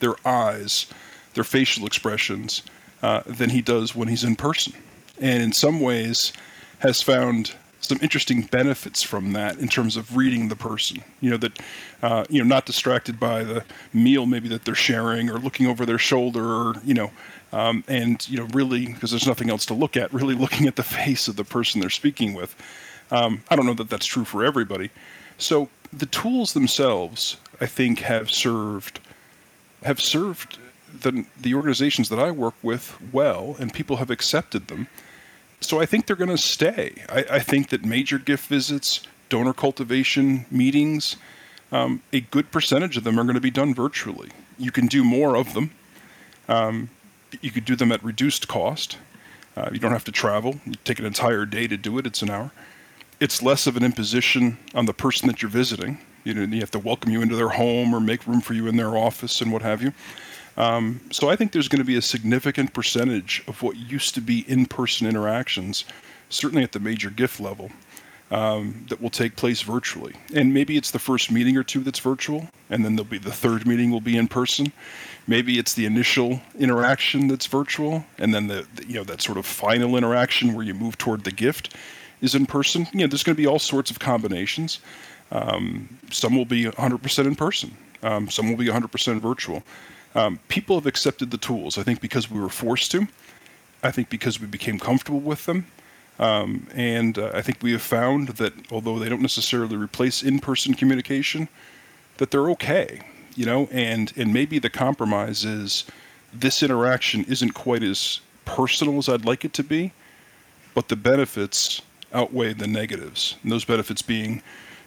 [0.00, 0.86] their eyes,
[1.34, 2.64] their facial expressions,
[3.00, 4.72] uh, than he does when he's in person.
[5.20, 6.32] And in some ways,
[6.80, 11.02] has found some interesting benefits from that in terms of reading the person.
[11.20, 11.58] You know that
[12.02, 15.86] uh, you know not distracted by the meal maybe that they're sharing or looking over
[15.86, 17.10] their shoulder or you know
[17.52, 20.12] um, and you know really because there's nothing else to look at.
[20.12, 22.54] Really looking at the face of the person they're speaking with.
[23.10, 24.90] Um, I don't know that that's true for everybody.
[25.38, 29.00] So the tools themselves, I think, have served
[29.82, 30.58] have served
[31.00, 34.88] the the organizations that I work with well, and people have accepted them
[35.60, 37.02] so I think they're going to stay.
[37.08, 41.16] I, I, think that major gift visits, donor cultivation meetings,
[41.72, 44.30] um, a good percentage of them are going to be done virtually.
[44.58, 45.72] You can do more of them.
[46.48, 46.90] Um,
[47.40, 48.98] you could do them at reduced cost.
[49.56, 50.60] Uh, you don't have to travel.
[50.64, 52.06] You take an entire day to do it.
[52.06, 52.52] It's an hour.
[53.18, 55.98] It's less of an imposition on the person that you're visiting.
[56.24, 58.66] You know, you have to welcome you into their home or make room for you
[58.66, 59.92] in their office and what have you.
[60.56, 64.20] Um, so I think there's going to be a significant percentage of what used to
[64.20, 65.84] be in-person interactions,
[66.30, 67.70] certainly at the major gift level,
[68.30, 70.14] um, that will take place virtually.
[70.34, 73.30] And maybe it's the first meeting or two that's virtual, and then there'll be the
[73.30, 74.72] third meeting will be in person.
[75.26, 79.38] Maybe it's the initial interaction that's virtual, and then the, the you know that sort
[79.38, 81.74] of final interaction where you move toward the gift
[82.20, 82.86] is in person.
[82.92, 84.80] You know, there's going to be all sorts of combinations.
[85.30, 87.76] Um, some will be 100% in person.
[88.02, 89.62] Um, some will be 100% virtual.
[90.16, 91.76] Um, people have accepted the tools.
[91.78, 93.06] I think because we were forced to.
[93.82, 95.66] I think because we became comfortable with them.
[96.18, 100.74] Um, and uh, I think we have found that although they don't necessarily replace in-person
[100.74, 101.48] communication,
[102.16, 103.02] that they're okay.
[103.34, 105.84] You know, and and maybe the compromise is
[106.32, 109.92] this interaction isn't quite as personal as I'd like it to be,
[110.74, 111.82] but the benefits
[112.14, 113.36] outweigh the negatives.
[113.42, 114.42] And those benefits being,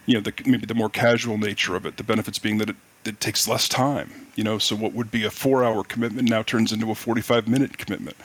[0.08, 1.98] you know, the, maybe the more casual nature of it.
[1.98, 2.76] The benefits being that it
[3.06, 4.10] it takes less time.
[4.40, 8.16] You know, so what would be a four-hour commitment now turns into a 45-minute commitment.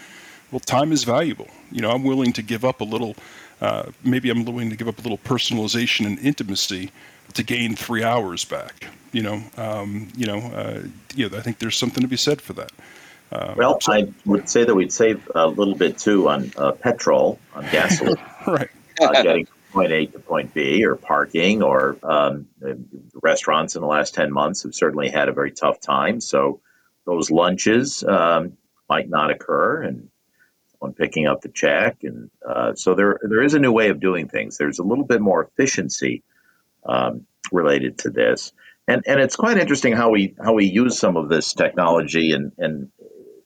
[0.52, 1.48] Well, time is valuable.
[1.72, 3.16] You know, I'm willing to give up a little.
[3.60, 6.92] Uh, maybe I'm willing to give up a little personalization and intimacy
[7.32, 8.86] to gain three hours back.
[9.10, 10.82] You know, um, you know, uh,
[11.16, 12.70] you know, I think there's something to be said for that.
[13.32, 16.70] Um, well, so, I would say that we'd save a little bit too on uh,
[16.70, 18.14] petrol, on gasoline.
[18.46, 18.70] right.
[19.02, 22.46] uh, getting point A to point B, or parking, or um,
[23.22, 26.20] restaurants in the last 10 months have certainly had a very tough time.
[26.20, 26.60] So
[27.04, 28.56] those lunches um,
[28.88, 30.08] might not occur, and
[30.70, 31.98] someone picking up the check.
[32.04, 34.56] And uh, so there, there is a new way of doing things.
[34.56, 36.22] There's a little bit more efficiency
[36.86, 38.52] um, related to this.
[38.86, 42.52] And, and it's quite interesting how we how we use some of this technology and,
[42.58, 42.90] and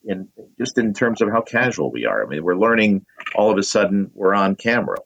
[0.03, 0.27] in
[0.57, 2.23] just in terms of how casual we are.
[2.23, 3.05] I mean, we're learning
[3.35, 4.97] all of a sudden we're on camera.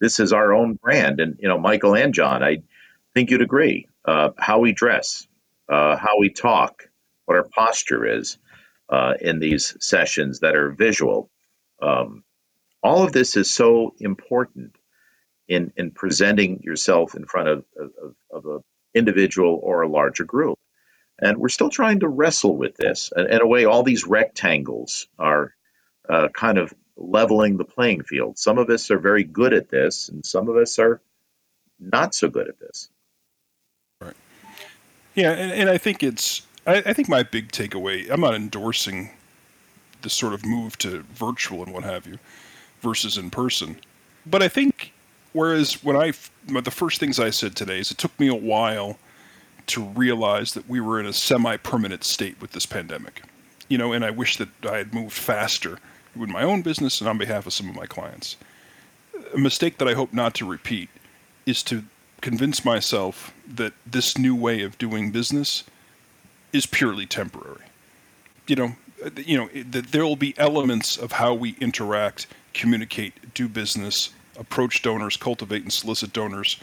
[0.00, 2.58] This is our own brand, and you know, Michael and John, I
[3.14, 3.88] think you'd agree.
[4.04, 5.26] Uh, how we dress,
[5.68, 6.88] uh, how we talk,
[7.26, 8.38] what our posture is
[8.88, 11.30] uh, in these sessions that are visual.
[11.82, 12.24] Um,
[12.82, 14.76] all of this is so important
[15.48, 18.60] in in presenting yourself in front of of, of an
[18.94, 20.58] individual or a larger group.
[21.20, 23.12] And we're still trying to wrestle with this.
[23.14, 25.52] And in a way, all these rectangles are
[26.08, 28.38] uh, kind of leveling the playing field.
[28.38, 31.00] Some of us are very good at this, and some of us are
[31.78, 32.88] not so good at this.
[34.00, 34.16] Right.
[35.14, 39.10] Yeah, and, and I think it's, I, I think my big takeaway, I'm not endorsing
[40.02, 42.18] this sort of move to virtual and what have you
[42.80, 43.80] versus in person.
[44.26, 44.92] But I think,
[45.32, 46.12] whereas when I,
[46.46, 48.98] the first things I said today is it took me a while
[49.68, 53.22] to realize that we were in a semi-permanent state with this pandemic.
[53.68, 55.78] You know, and I wish that I had moved faster
[56.18, 58.36] with my own business and on behalf of some of my clients.
[59.34, 60.88] A mistake that I hope not to repeat
[61.46, 61.84] is to
[62.20, 65.64] convince myself that this new way of doing business
[66.52, 67.64] is purely temporary.
[68.46, 68.72] You know,
[69.16, 74.82] you know that there will be elements of how we interact, communicate, do business, approach
[74.82, 76.60] donors, cultivate and solicit donors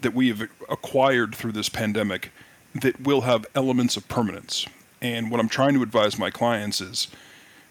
[0.00, 2.30] that we have acquired through this pandemic
[2.74, 4.66] that will have elements of permanence.
[5.00, 7.08] And what I'm trying to advise my clients is,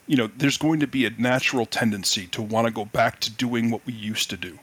[0.08, 3.32] you know, there's going to be a natural tendency to want to go back to
[3.32, 4.60] doing what we used to do,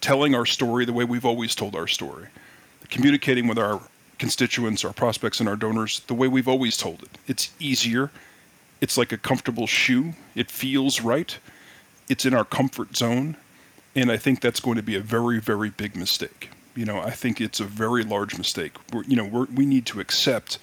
[0.00, 2.26] telling our story the way we've always told our story,
[2.90, 3.80] communicating with our
[4.18, 7.10] constituents, our prospects, and our donors the way we've always told it.
[7.26, 8.10] It's easier.
[8.80, 10.14] It's like a comfortable shoe.
[10.34, 11.38] It feels right.
[12.08, 13.36] It's in our comfort zone.
[13.94, 16.50] And I think that's going to be a very, very big mistake.
[16.76, 18.74] You know, I think it's a very large mistake.
[18.92, 20.58] We're, you know, we're, we need to accept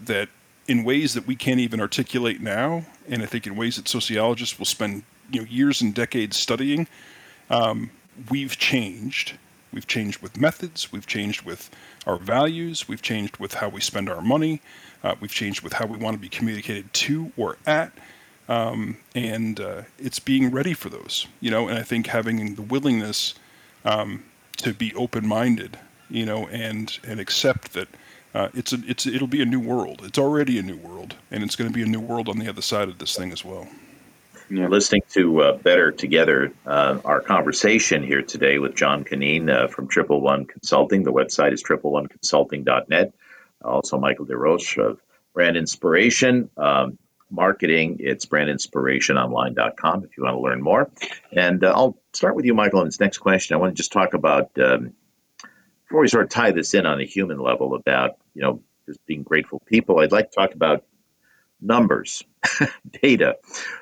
[0.00, 0.28] that
[0.68, 4.58] in ways that we can't even articulate now, and I think in ways that sociologists
[4.58, 6.86] will spend you know years and decades studying,
[7.50, 7.90] um,
[8.30, 9.36] we've changed.
[9.72, 10.92] We've changed with methods.
[10.92, 11.70] We've changed with
[12.06, 12.88] our values.
[12.88, 14.62] We've changed with how we spend our money.
[15.02, 17.92] Uh, we've changed with how we want to be communicated to or at.
[18.48, 21.68] Um, and uh, it's being ready for those, you know.
[21.68, 23.34] And I think having the willingness
[23.84, 24.24] um,
[24.58, 27.88] to be open minded, you know, and and accept that
[28.34, 30.02] uh, it's a, it's it'll be a new world.
[30.04, 32.48] It's already a new world, and it's going to be a new world on the
[32.48, 33.68] other side of this thing as well.
[34.50, 34.68] Yeah.
[34.68, 39.88] Listening to uh, Better Together, uh, our conversation here today with John Canine uh, from
[39.88, 41.02] Triple One Consulting.
[41.02, 43.12] The website is tripleoneconsulting.net.
[43.62, 45.02] Also, Michael DeRoche of
[45.34, 46.48] Brand Inspiration.
[46.56, 46.98] Um,
[47.30, 50.90] marketing, it's brandinspirationonline.com if you want to learn more.
[51.32, 53.54] And uh, I'll start with you, Michael, on this next question.
[53.54, 54.94] I want to just talk about, um,
[55.88, 59.04] before we sort of tie this in on a human level about, you know, just
[59.06, 60.84] being grateful people, I'd like to talk about
[61.60, 62.24] numbers,
[63.02, 63.36] data,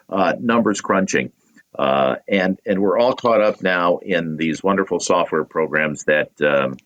[0.09, 1.33] uh, numbers crunching.
[1.77, 6.79] Uh, and and we're all caught up now in these wonderful software programs that um,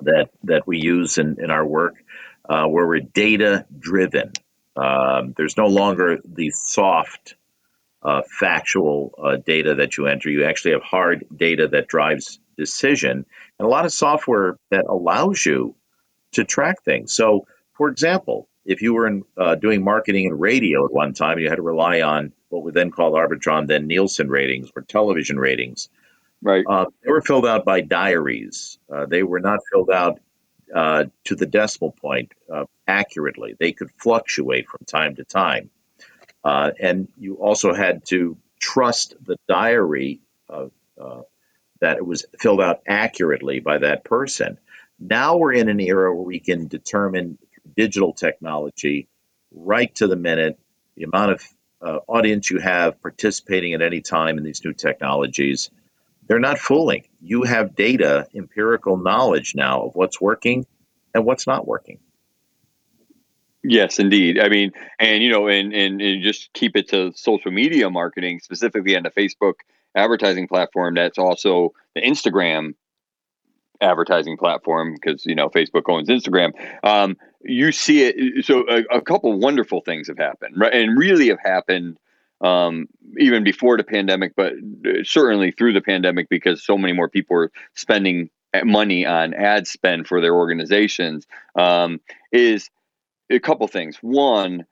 [0.00, 1.96] that that we use in, in our work,
[2.48, 4.32] uh, where we're data driven.
[4.76, 7.34] Um, there's no longer the soft,
[8.04, 10.28] uh, factual uh, data that you enter.
[10.28, 13.24] You actually have hard data that drives decision,
[13.58, 15.74] and a lot of software that allows you
[16.32, 17.12] to track things.
[17.12, 21.38] So, for example, if you were in, uh, doing marketing and radio at one time,
[21.38, 25.38] you had to rely on what we then called Arbitron, then Nielsen ratings or television
[25.38, 25.88] ratings.
[26.42, 26.64] Right.
[26.68, 28.78] Uh, they were filled out by diaries.
[28.92, 30.20] Uh, they were not filled out
[30.74, 33.56] uh, to the decimal point uh, accurately.
[33.58, 35.70] They could fluctuate from time to time.
[36.44, 40.20] Uh, and you also had to trust the diary
[40.50, 41.22] uh,
[41.80, 44.58] that it was filled out accurately by that person.
[44.98, 47.38] Now we're in an era where we can determine
[47.76, 49.08] digital technology
[49.52, 50.58] right to the minute
[50.96, 51.44] the amount of
[51.82, 55.70] uh, audience you have participating at any time in these new technologies
[56.26, 57.04] they're not fooling.
[57.20, 60.66] You have data, empirical knowledge now of what's working
[61.14, 61.98] and what's not working.
[63.64, 64.38] Yes, indeed.
[64.38, 68.40] I mean, and you know, and, and, and just keep it to social media marketing,
[68.40, 69.54] specifically on the Facebook
[69.94, 70.94] advertising platform.
[70.94, 72.74] That's also the Instagram
[73.80, 76.52] advertising platform because you know Facebook owns Instagram.
[76.84, 78.44] Um, you see it.
[78.44, 80.72] So a, a couple wonderful things have happened, right?
[80.72, 81.98] And really have happened
[82.42, 82.86] um,
[83.18, 84.52] even before the pandemic, but
[85.04, 88.28] certainly through the pandemic because so many more people are spending
[88.62, 91.26] money on ad spend for their organizations.
[91.56, 92.00] Um,
[92.30, 92.68] is
[93.30, 93.96] a couple things.
[94.00, 94.66] One,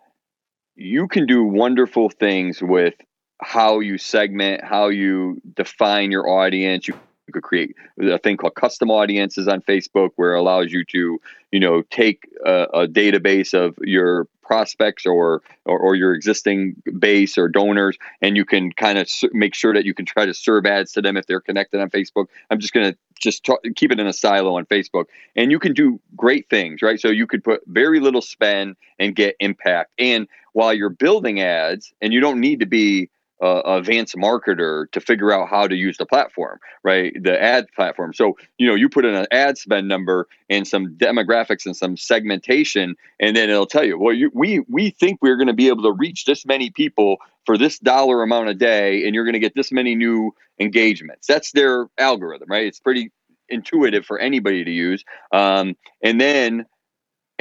[0.74, 2.94] you can do wonderful things with
[3.40, 6.88] how you segment, how you define your audience.
[6.88, 6.94] You
[7.26, 11.20] you could create a thing called custom audiences on Facebook, where it allows you to,
[11.50, 17.38] you know, take a, a database of your prospects or, or, or your existing base
[17.38, 20.66] or donors, and you can kind of make sure that you can try to serve
[20.66, 22.26] ads to them if they're connected on Facebook.
[22.50, 25.04] I'm just going to just talk, keep it in a silo on Facebook,
[25.36, 27.00] and you can do great things, right?
[27.00, 29.92] So you could put very little spend and get impact.
[29.98, 33.08] And while you're building ads, and you don't need to be
[33.42, 37.12] uh, advanced marketer to figure out how to use the platform, right?
[37.20, 38.14] The ad platform.
[38.14, 41.96] So, you know, you put in an ad spend number and some demographics and some
[41.96, 45.68] segmentation, and then it'll tell you, well, you, we we think we're going to be
[45.68, 49.32] able to reach this many people for this dollar amount a day, and you're going
[49.32, 51.26] to get this many new engagements.
[51.26, 52.66] That's their algorithm, right?
[52.66, 53.10] It's pretty
[53.48, 55.04] intuitive for anybody to use.
[55.32, 56.64] Um, and then,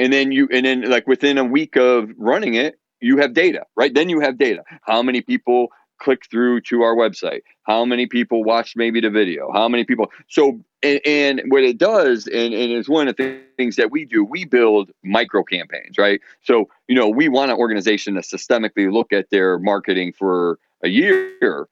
[0.00, 3.64] and then you, and then like within a week of running it, you have data,
[3.76, 3.92] right?
[3.92, 4.62] Then you have data.
[4.82, 5.68] How many people
[6.02, 7.42] click through to our website?
[7.62, 9.52] How many people watched maybe the video?
[9.52, 10.06] How many people?
[10.28, 14.04] So, and, and what it does, and, and it's one of the things that we
[14.04, 16.20] do, we build micro campaigns, right?
[16.42, 20.88] So, you know, we want an organization to systemically look at their marketing for a
[20.88, 21.68] year,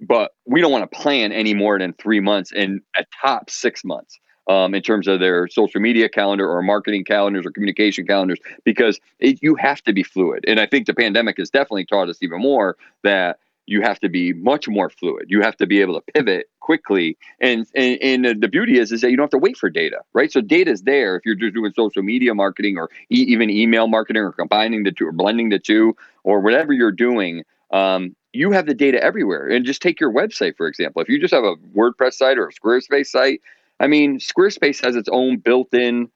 [0.00, 3.84] but we don't want to plan any more than three months and a top six
[3.84, 4.18] months.
[4.46, 9.00] Um, in terms of their social media calendar or marketing calendars or communication calendars, because
[9.18, 10.44] it, you have to be fluid.
[10.46, 14.08] And I think the pandemic has definitely taught us even more that you have to
[14.08, 15.26] be much more fluid.
[15.28, 17.16] You have to be able to pivot quickly.
[17.40, 20.00] And, and, and the beauty is, is that you don't have to wait for data,
[20.12, 20.30] right?
[20.30, 23.86] So data is there if you're just doing social media marketing or e- even email
[23.86, 27.44] marketing or combining the two or blending the two or whatever you're doing.
[27.70, 29.48] Um, you have the data everywhere.
[29.48, 31.00] And just take your website, for example.
[31.00, 33.40] If you just have a WordPress site or a Squarespace site,
[33.80, 36.10] I mean, Squarespace has its own built in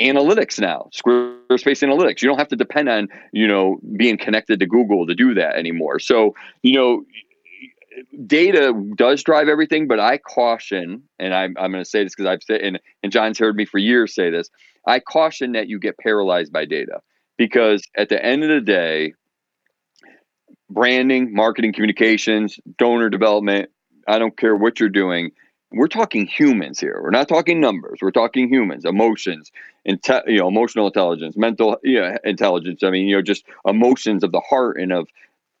[0.00, 2.22] analytics now squarespace analytics.
[2.22, 5.56] You don't have to depend on you know being connected to google to do that
[5.56, 5.98] anymore.
[5.98, 7.04] So you know
[8.26, 12.28] data does drive everything but i caution and i'm, I'm going to say this because
[12.28, 14.50] i've said and, and john's heard me for years say this
[14.86, 17.00] i caution that you get paralyzed by data.
[17.38, 19.12] Because at the end of the day
[20.70, 23.70] branding marketing communications donor development
[24.08, 25.30] i don't care what you're doing
[25.72, 27.00] we're talking humans here.
[27.02, 27.98] We're not talking numbers.
[28.00, 29.50] We're talking humans, emotions,
[29.88, 32.82] inte- you know, emotional intelligence, mental know, intelligence.
[32.82, 35.08] I mean, you know, just emotions of the heart and of,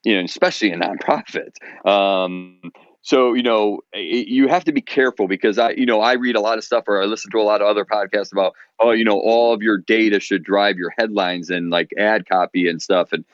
[0.04, 1.56] you know, especially in nonprofits.
[1.84, 2.60] Um,
[3.02, 6.36] so you know, it, you have to be careful because I, you know, I read
[6.36, 8.92] a lot of stuff or I listen to a lot of other podcasts about, oh,
[8.92, 12.80] you know, all of your data should drive your headlines and like ad copy and
[12.80, 13.12] stuff.
[13.12, 13.24] And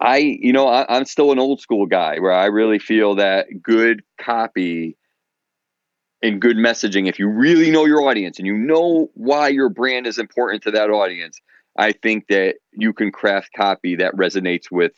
[0.00, 3.62] I, you know, I, I'm still an old school guy where I really feel that
[3.62, 4.96] good copy
[6.22, 10.06] and good messaging, if you really know your audience and you know why your brand
[10.06, 11.40] is important to that audience,
[11.76, 14.92] I think that you can craft copy that resonates with,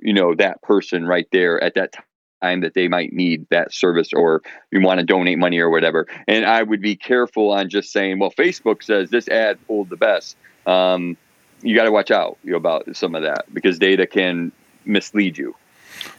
[0.00, 1.94] you know, that person right there at that
[2.42, 6.06] time that they might need that service or you want to donate money or whatever.
[6.26, 9.96] And I would be careful on just saying, well, Facebook says this ad pulled the
[9.96, 10.36] best.
[10.66, 11.16] Um,
[11.62, 14.52] you got to watch out you know, about some of that because data can
[14.84, 15.54] mislead you.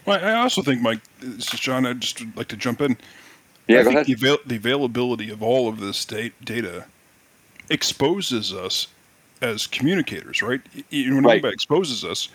[0.06, 1.86] Well, I also think, Mike, this is John.
[1.86, 2.96] I'd just like to jump in.
[3.72, 6.86] Yeah, I think the, avail- the availability of all of this da- data
[7.70, 8.88] exposes us
[9.40, 10.60] as communicators, right?
[10.90, 11.44] You know, when Right.
[11.52, 12.28] exposes us,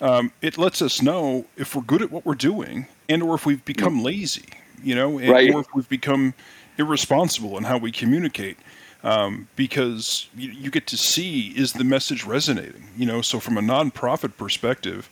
[0.00, 3.46] um, it lets us know if we're good at what we're doing and or if
[3.46, 4.44] we've become lazy,
[4.82, 5.52] you know, and, Right.
[5.52, 6.34] or if we've become
[6.78, 8.58] irresponsible in how we communicate.
[9.04, 13.20] Um, because you, you get to see is the message resonating, you know.
[13.20, 15.10] So from a nonprofit perspective,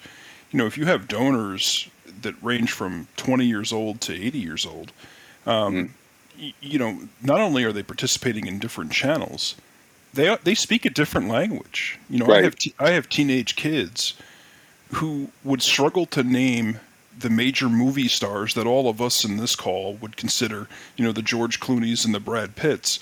[0.53, 1.89] you know, if you have donors
[2.23, 4.93] that range from 20 years old to 80 years old,
[5.51, 5.95] um,
[6.39, 9.55] y- you know, not only are they participating in different channels,
[10.15, 11.99] they are- they speak a different language.
[12.09, 14.15] You know, I have I have teenage kids
[14.93, 16.81] who would struggle to name
[17.19, 21.13] the major movie stars that all of us in this call would consider, you know,
[21.13, 22.99] the George Clooney's and the Brad Pitts.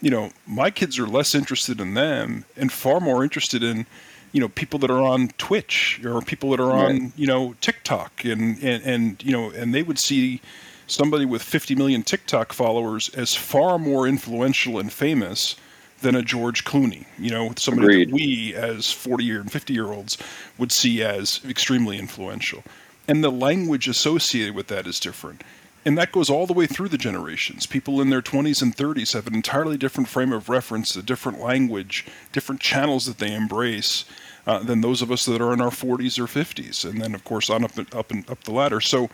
[0.00, 3.84] You know, my kids are less interested in them and far more interested in,
[4.32, 7.12] you know, people that are on Twitch or people that are on, Right.
[7.16, 10.40] you know, TikTok and, and, and, you know, and they would see
[10.88, 15.54] somebody with 50 million TikTok followers as far more influential and famous
[16.00, 17.06] than a George Clooney.
[17.18, 18.08] You know, somebody Agreed.
[18.08, 20.18] that we as 40 year and 50 year olds
[20.56, 22.64] would see as extremely influential.
[23.06, 25.42] And the language associated with that is different.
[25.84, 27.64] And that goes all the way through the generations.
[27.64, 31.40] People in their 20s and 30s have an entirely different frame of reference, a different
[31.40, 34.04] language, different channels that they embrace
[34.46, 36.88] uh, than those of us that are in our 40s or 50s.
[36.88, 38.80] And then, of course, on up and up and up the ladder.
[38.80, 39.08] So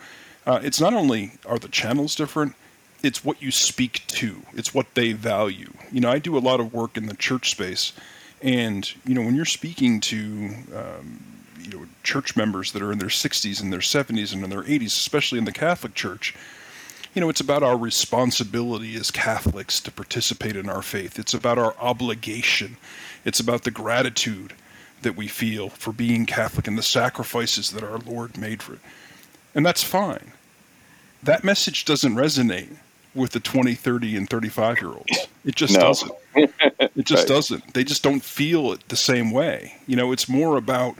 [0.45, 2.55] uh, it's not only are the channels different,
[3.03, 4.41] it's what you speak to.
[4.53, 5.71] It's what they value.
[5.91, 7.93] You know, I do a lot of work in the church space,
[8.41, 11.23] and you know, when you're speaking to um,
[11.59, 14.63] you know church members that are in their 60s and their 70s and in their
[14.63, 16.35] 80s, especially in the Catholic Church,
[17.13, 21.17] you know, it's about our responsibility as Catholics to participate in our faith.
[21.17, 22.77] It's about our obligation.
[23.23, 24.53] It's about the gratitude
[25.01, 28.79] that we feel for being Catholic and the sacrifices that our Lord made for it.
[29.53, 30.33] And that's fine.
[31.25, 32.77] That message doesn't resonate
[33.15, 35.27] with the 20, 30, and 35 year olds.
[35.43, 35.79] It just no.
[35.79, 36.11] doesn't.
[36.97, 37.35] It just right.
[37.35, 37.73] doesn't.
[37.73, 39.75] They just don't feel it the same way.
[39.85, 40.95] You know, it's more about,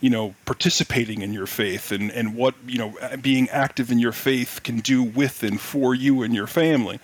[0.00, 4.10] you know, participating in your faith and, and what, you know, being active in your
[4.10, 6.98] faith can do with and for you and your family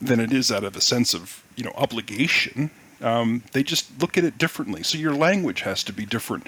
[0.00, 2.70] than it is out of a sense of, you know, obligation.
[3.00, 4.84] Um, they just look at it differently.
[4.84, 6.46] So your language has to be different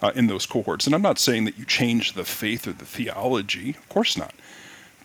[0.00, 0.86] uh, in those cohorts.
[0.86, 4.32] And I'm not saying that you change the faith or the theology, of course not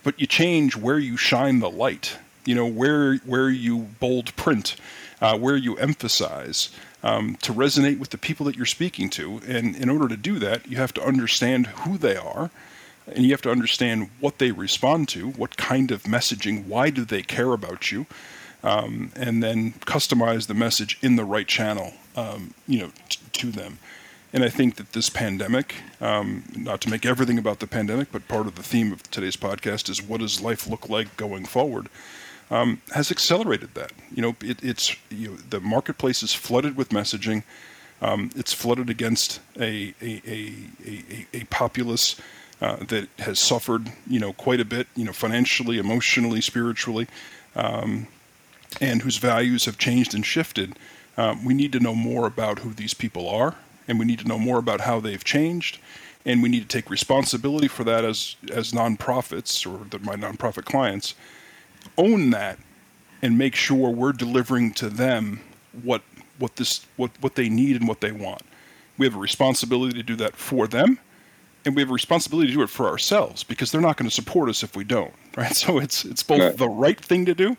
[0.08, 2.18] but you change where you shine the light.
[2.46, 4.78] You know where where you bold print,
[5.20, 6.70] uh, where you emphasize
[7.04, 9.42] um, to resonate with the people that you're speaking to.
[9.46, 12.50] And in order to do that, you have to understand who they are,
[13.06, 17.04] and you have to understand what they respond to, what kind of messaging, why do
[17.04, 18.06] they care about you,
[18.64, 23.52] um, and then customize the message in the right channel, um, you know, t- to
[23.52, 23.78] them.
[24.34, 28.28] And I think that this pandemic, um, not to make everything about the pandemic, but
[28.28, 31.88] part of the theme of today's podcast is what does life look like going forward,
[32.52, 33.94] um, has accelerated that.
[34.14, 37.44] You know, it, it's you know, the marketplace is flooded with messaging.
[38.02, 40.54] Um, it's flooded against a a, a,
[40.86, 42.20] a, a populace
[42.62, 47.08] uh, that has suffered, you know, quite a bit, you know, financially, emotionally, spiritually,
[47.56, 48.08] um,
[48.82, 50.78] and whose values have changed and shifted.
[51.18, 53.56] Um, we need to know more about who these people are
[53.88, 55.80] and we need to know more about how they've changed
[56.28, 60.66] and we need to take responsibility for that as as nonprofits or the, my nonprofit
[60.66, 61.16] clients
[61.98, 62.60] own that
[63.22, 65.40] and make sure we're delivering to them
[65.84, 66.02] what
[66.38, 68.42] what this what what they need and what they want.
[68.98, 71.00] We have a responsibility to do that for them
[71.66, 74.14] and we have a responsibility to do it for ourselves because they're not going to
[74.16, 75.56] support us if we don't right?
[75.56, 76.58] So it's it's both right.
[76.58, 77.56] the right thing to do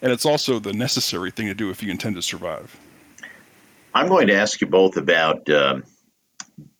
[0.00, 2.78] and it's also the necessary thing to do if you intend to survive
[3.96, 5.84] I'm going to ask you both about um,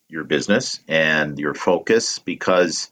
[0.07, 2.91] your business and your focus because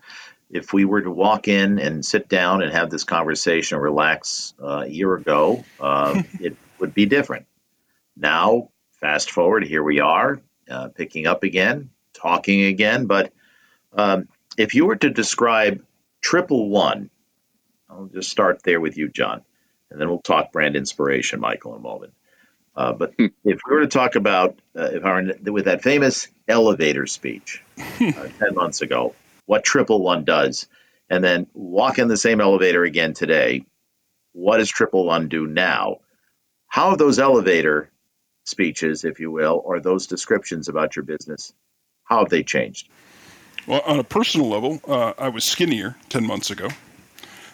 [0.48, 4.54] if we were to walk in and sit down and have this conversation and relax
[4.62, 7.44] uh, a year ago, uh, it would be different.
[8.16, 13.04] Now, fast forward, here we are, uh, picking up again, talking again.
[13.04, 13.30] But
[13.92, 15.84] um, if you were to describe
[16.22, 17.10] Triple One,
[17.90, 19.42] I'll just start there with you, John,
[19.90, 22.14] and then we'll talk brand inspiration, Michael, in a moment.
[22.76, 23.26] Uh, but hmm.
[23.44, 28.28] if we were to talk about uh, if our, with that famous elevator speech uh,
[28.38, 29.14] 10 months ago,
[29.46, 30.66] what Triple One does,
[31.08, 33.64] and then walk in the same elevator again today,
[34.32, 35.98] what does Triple One do now?
[36.66, 37.90] How have those elevator
[38.44, 41.52] speeches, if you will, or those descriptions about your business,
[42.04, 42.88] how have they changed?
[43.66, 46.68] Well, on a personal level, uh, I was skinnier 10 months ago.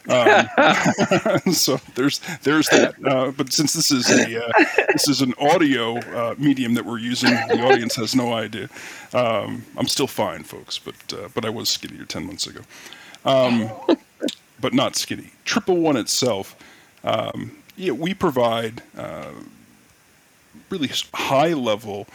[0.09, 2.95] Um, so there's there's that.
[3.05, 4.53] Uh, but since this is a uh,
[4.93, 8.69] this is an audio uh, medium that we're using, the audience has no idea.
[9.13, 12.61] Um, I'm still fine, folks, but uh, but I was skinnier ten months ago,
[13.25, 13.71] um,
[14.61, 15.33] but not skinny.
[15.45, 16.57] Triple One itself,
[17.05, 19.33] um, yeah, we provide uh,
[20.71, 22.07] really high level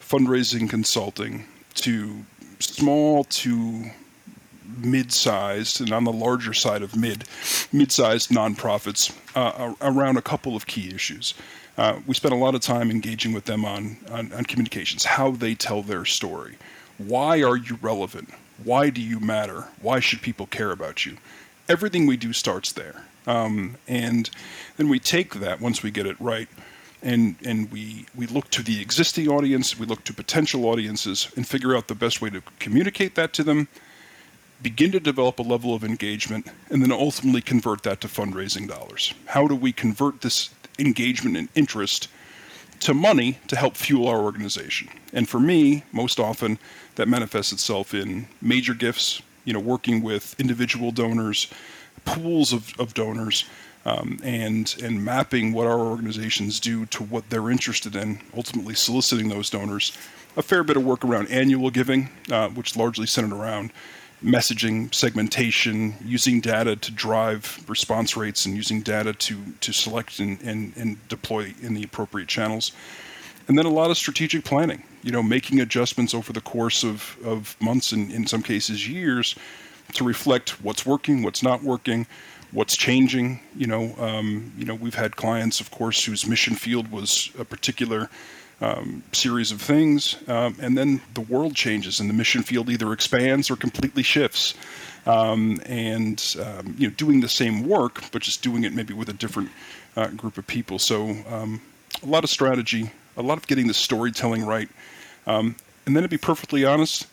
[0.00, 2.24] fundraising consulting to
[2.58, 3.90] small to
[4.78, 7.24] mid-sized and on the larger side of mid
[7.72, 11.34] mid-sized nonprofits uh, around a couple of key issues.
[11.78, 15.30] Uh, we spent a lot of time engaging with them on, on, on communications, how
[15.30, 16.56] they tell their story.
[16.98, 18.28] Why are you relevant?
[18.62, 19.64] Why do you matter?
[19.80, 21.16] Why should people care about you?
[21.68, 23.04] Everything we do starts there.
[23.26, 24.28] Um, and
[24.76, 26.48] then we take that once we get it right
[27.02, 31.46] and and we we look to the existing audience, we look to potential audiences, and
[31.46, 33.68] figure out the best way to communicate that to them,
[34.62, 39.14] begin to develop a level of engagement, and then ultimately convert that to fundraising dollars.
[39.26, 42.08] How do we convert this engagement and interest
[42.80, 44.88] to money to help fuel our organization?
[45.12, 46.58] And for me, most often,
[46.94, 51.48] that manifests itself in major gifts, you know, working with individual donors,
[52.04, 53.44] pools of, of donors,
[53.84, 59.28] um, and and mapping what our organizations do to what they're interested in, ultimately soliciting
[59.28, 59.96] those donors.
[60.36, 63.70] A fair bit of work around annual giving, uh, which largely centered around
[64.22, 70.40] messaging segmentation, using data to drive response rates, and using data to to select and,
[70.42, 72.72] and, and deploy in the appropriate channels.
[73.48, 77.16] And then a lot of strategic planning, you know, making adjustments over the course of,
[77.24, 79.34] of months and in some cases years
[79.94, 82.06] to reflect what's working, what's not working,
[82.52, 83.40] what's changing.
[83.56, 87.44] You know, um, you know, we've had clients, of course, whose mission field was a
[87.44, 88.08] particular
[88.62, 92.92] um, series of things, um, and then the world changes, and the mission field either
[92.92, 94.54] expands or completely shifts.
[95.04, 99.08] Um, and um, you know, doing the same work, but just doing it maybe with
[99.08, 99.50] a different
[99.96, 100.78] uh, group of people.
[100.78, 101.60] So um,
[102.04, 104.68] a lot of strategy, a lot of getting the storytelling right,
[105.26, 107.08] um, and then to be perfectly honest,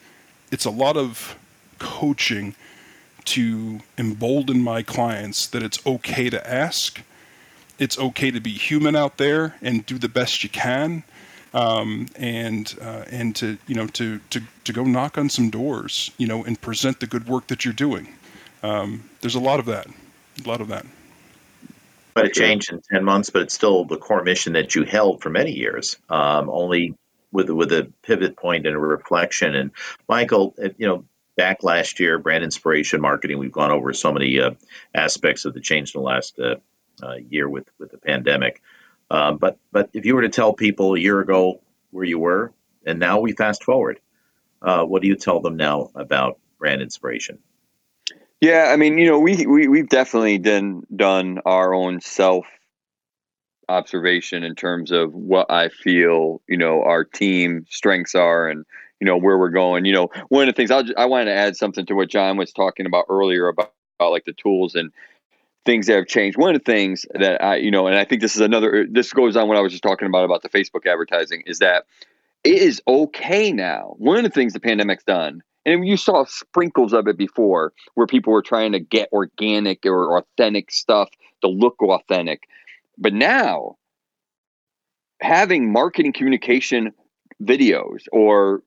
[0.52, 1.36] it's a lot of
[1.80, 2.54] coaching
[3.26, 7.02] to embolden my clients that it's okay to ask,
[7.80, 11.04] it's okay to be human out there and do the best you can,
[11.54, 16.12] um, and uh, and to you know to, to to go knock on some doors,
[16.18, 18.08] you know, and present the good work that you're doing.
[18.62, 19.88] Um, there's a lot of that,
[20.44, 20.86] a lot of that.
[22.14, 25.22] But it changed in ten months, but it's still the core mission that you held
[25.22, 25.98] for many years.
[26.10, 26.96] Um, only
[27.32, 29.56] with with a pivot point and a reflection.
[29.56, 29.72] And
[30.08, 33.38] Michael, you know, back last year, brand inspiration marketing.
[33.38, 34.52] We've gone over so many uh,
[34.94, 36.56] aspects of the change in the last uh,
[37.02, 38.62] uh, year with with the pandemic.
[39.12, 42.54] Um, but but if you were to tell people a year ago where you were,
[42.86, 44.00] and now we fast forward,
[44.62, 47.40] uh, what do you tell them now about brand inspiration?
[48.42, 52.46] Yeah, I mean, you know, we, we we've definitely done done our own self
[53.68, 58.66] observation in terms of what I feel, you know, our team strengths are and
[59.00, 59.86] you know where we're going.
[59.86, 62.38] You know, one of the things I'll, I wanted to add something to what John
[62.38, 64.92] was talking about earlier about, about like the tools and
[65.66, 66.38] things that have changed.
[66.38, 69.12] One of the things that I, you know, and I think this is another, this
[69.14, 71.86] goes on what I was just talking about, about the Facebook advertising is that
[72.44, 73.96] it is okay now.
[73.98, 78.08] One of the things the pandemic's done, and you saw sprinkles of it before where
[78.08, 81.10] people were trying to get organic or authentic stuff
[81.42, 82.48] to look authentic.
[82.98, 83.76] But now,
[85.22, 86.94] having marketing communication
[87.42, 88.64] videos or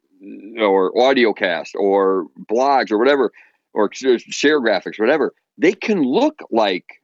[0.61, 3.33] or audio cast or blogs or whatever
[3.75, 7.03] or share graphics whatever they can look like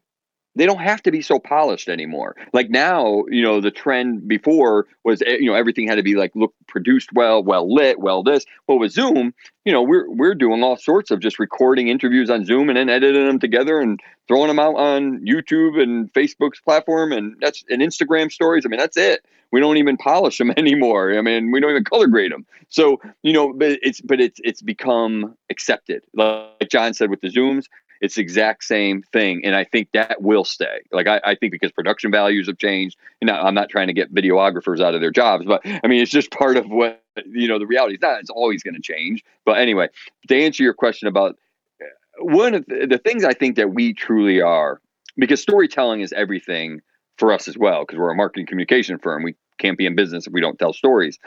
[0.58, 2.34] they don't have to be so polished anymore.
[2.52, 6.16] Like now, you know, the trend before was eh, you know everything had to be
[6.16, 8.44] like look produced well, well lit, well this.
[8.66, 9.32] But with Zoom,
[9.64, 12.88] you know, we're we're doing all sorts of just recording interviews on Zoom and then
[12.88, 17.80] editing them together and throwing them out on YouTube and Facebook's platform and that's and
[17.80, 18.66] Instagram stories.
[18.66, 19.24] I mean, that's it.
[19.52, 21.16] We don't even polish them anymore.
[21.16, 22.44] I mean, we don't even color grade them.
[22.68, 26.02] So you know, but it's but it's it's become accepted.
[26.14, 27.66] Like John said with the Zooms,
[28.00, 29.44] it's the exact same thing.
[29.44, 30.80] And I think that will stay.
[30.92, 34.14] Like, I, I think because production values have changed, and I'm not trying to get
[34.14, 37.58] videographers out of their jobs, but I mean, it's just part of what, you know,
[37.58, 39.24] the reality is not, it's always going to change.
[39.44, 39.88] But anyway,
[40.28, 41.36] to answer your question about
[41.82, 41.86] uh,
[42.20, 44.80] one of the, the things I think that we truly are,
[45.16, 46.80] because storytelling is everything
[47.16, 49.24] for us as well, because we're a marketing communication firm.
[49.24, 51.18] We can't be in business if we don't tell stories.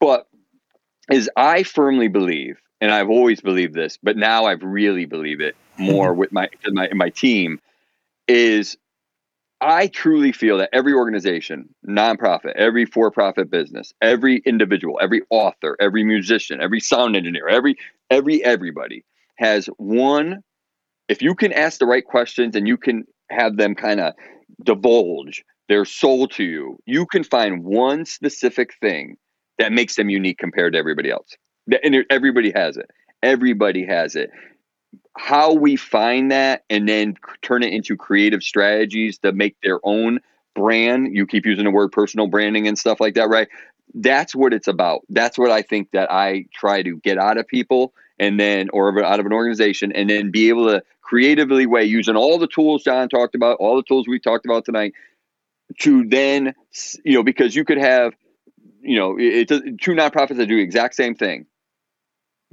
[0.00, 0.26] But
[1.10, 5.56] is I firmly believe, and I've always believed this, but now I've really believe it
[5.78, 6.18] more mm-hmm.
[6.18, 7.60] with my my my team
[8.28, 8.76] is
[9.60, 16.02] I truly feel that every organization, nonprofit, every for-profit business, every individual, every author, every
[16.02, 17.76] musician, every sound engineer, every
[18.10, 19.04] every everybody
[19.36, 20.42] has one
[21.10, 24.14] if you can ask the right questions and you can have them kind of
[24.62, 29.16] divulge their soul to you, you can find one specific thing
[29.58, 31.36] that makes them unique compared to everybody else.
[31.82, 32.90] And everybody has it.
[33.22, 34.30] Everybody has it.
[35.16, 40.20] How we find that and then turn it into creative strategies to make their own
[40.54, 43.48] brand you keep using the word personal branding and stuff like that right?
[43.94, 45.02] That's what it's about.
[45.08, 49.02] That's what i think that i try to get out of people and then or
[49.02, 52.84] out of an organization and then be able to creatively way using all the tools
[52.84, 54.92] john talked about all the tools we talked about tonight
[55.78, 56.54] to then
[57.04, 58.14] you know because you could have
[58.80, 61.46] you know two nonprofits that do the exact same thing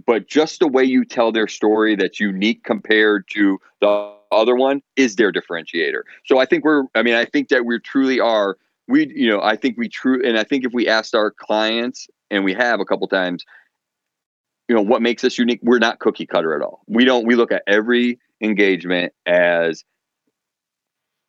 [0.06, 4.82] but just the way you tell their story that's unique compared to the other one
[4.95, 6.02] is their differentiator.
[6.26, 9.41] So I think we're, I mean, I think that we truly are, we, you know,
[9.41, 12.80] I think we true, and I think if we asked our clients, and we have
[12.80, 13.45] a couple times,
[14.68, 16.82] you know, what makes us unique, we're not cookie cutter at all.
[16.88, 19.84] We don't, we look at every engagement as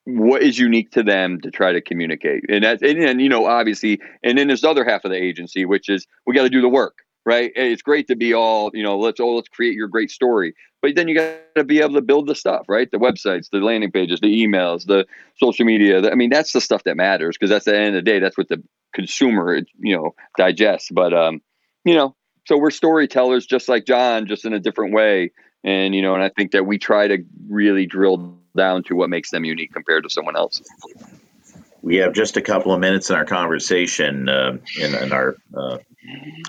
[0.04, 2.44] what is unique to them to try to communicate.
[2.48, 5.22] And that, and, and you know, obviously, and then there's the other half of the
[5.22, 7.52] agency, which is we got to do the work right?
[7.54, 10.54] It's great to be all, you know, let's oh, let's create your great story.
[10.80, 12.90] But then you got to be able to build the stuff, right?
[12.90, 15.04] The websites, the landing pages, the emails, the
[15.36, 16.00] social media.
[16.00, 18.10] The, I mean, that's the stuff that matters because that's at the end of the
[18.10, 18.62] day, that's what the
[18.94, 20.88] consumer, you know, digests.
[20.90, 21.42] But um,
[21.84, 22.16] you know,
[22.46, 25.32] so we're storytellers, just like John, just in a different way.
[25.62, 29.10] and you know, and I think that we try to really drill down to what
[29.10, 30.62] makes them unique compared to someone else.
[31.88, 35.78] We have just a couple of minutes in our conversation uh, in, in, our uh,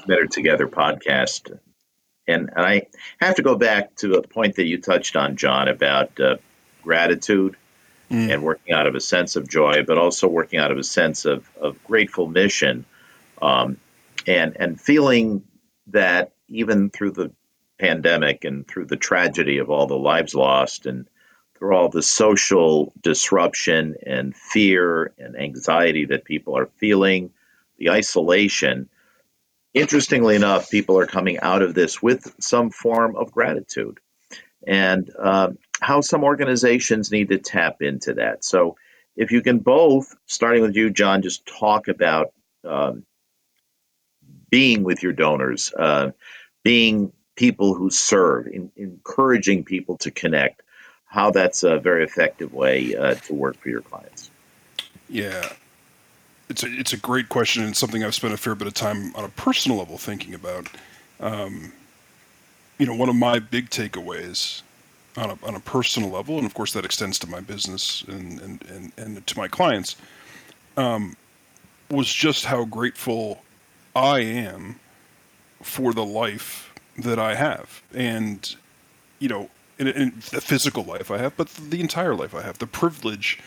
[0.05, 1.57] Better Together podcast.
[2.27, 2.87] And, and, I
[3.21, 6.35] have to go back to a point that you touched on, John, about uh,
[6.83, 7.55] gratitude
[8.11, 8.33] mm.
[8.33, 11.23] and working out of a sense of joy, but also working out of a sense
[11.23, 12.83] of, of grateful mission
[13.41, 13.77] um,
[14.27, 15.45] and, and feeling
[15.87, 17.31] that even through the
[17.79, 21.07] pandemic and through the tragedy of all the lives lost and
[21.59, 27.31] through all the social disruption and fear and anxiety that people are feeling,
[27.77, 28.89] the isolation.
[29.73, 33.99] Interestingly enough, people are coming out of this with some form of gratitude.
[34.65, 35.49] And uh,
[35.81, 38.43] how some organizations need to tap into that.
[38.43, 38.77] So,
[39.15, 42.31] if you can both, starting with you, John, just talk about
[42.63, 43.03] um,
[44.49, 46.11] being with your donors, uh,
[46.63, 50.61] being people who serve, in, encouraging people to connect,
[51.09, 54.29] how that's a very effective way uh, to work for your clients.
[55.09, 55.51] Yeah,
[56.49, 59.13] it's a it's a great question and something I've spent a fair bit of time
[59.15, 60.67] on a personal level thinking about.
[61.19, 61.73] Um,
[62.77, 64.61] you know, one of my big takeaways
[65.17, 68.39] on a on a personal level, and of course that extends to my business and
[68.39, 69.95] and and, and to my clients,
[70.77, 71.17] um,
[71.89, 73.41] was just how grateful
[73.95, 74.79] I am
[75.63, 78.55] for the life that I have, and
[79.17, 79.49] you know,
[79.79, 83.39] in, in the physical life I have, but the entire life I have, the privilege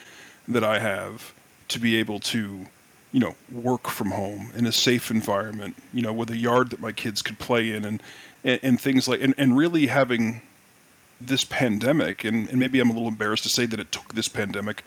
[0.49, 1.35] that I have
[1.69, 2.67] to be able to,
[3.13, 6.81] you know, work from home in a safe environment, you know, with a yard that
[6.81, 8.03] my kids could play in, and
[8.45, 10.43] and, and things like, and, and really having
[11.21, 14.29] this pandemic, and, and maybe I'm a little embarrassed to say that it took this
[14.29, 14.83] pandemic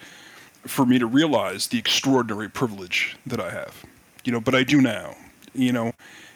[0.63, 3.85] for me to realize the extraordinary privilege that I have,
[4.23, 5.15] you know, but I do now,
[5.53, 5.93] you know,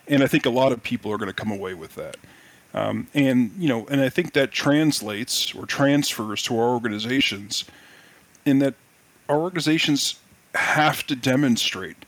[0.07, 2.17] and I think a lot of people are going to come away with that.
[2.73, 7.65] Um, and you know, and I think that translates or transfers to our organizations,
[8.45, 8.75] in that
[9.27, 10.19] our organizations
[10.55, 12.05] have to demonstrate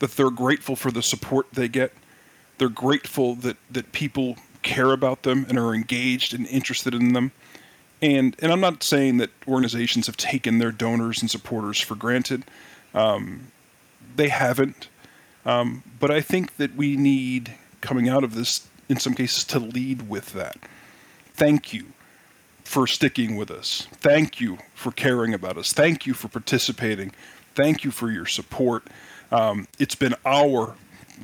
[0.00, 1.92] that they're grateful for the support they get.
[2.58, 7.32] They're grateful that that people care about them and are engaged and interested in them.
[8.00, 12.44] And and I'm not saying that organizations have taken their donors and supporters for granted.
[12.92, 13.52] Um,
[14.16, 14.88] they haven't.
[15.44, 19.58] Um, but I think that we need coming out of this in some cases to
[19.58, 20.56] lead with that.
[21.34, 21.86] Thank you
[22.64, 23.86] for sticking with us.
[23.92, 25.72] Thank you for caring about us.
[25.72, 27.12] Thank you for participating.
[27.54, 28.84] Thank you for your support.
[29.30, 30.74] Um, it's been our,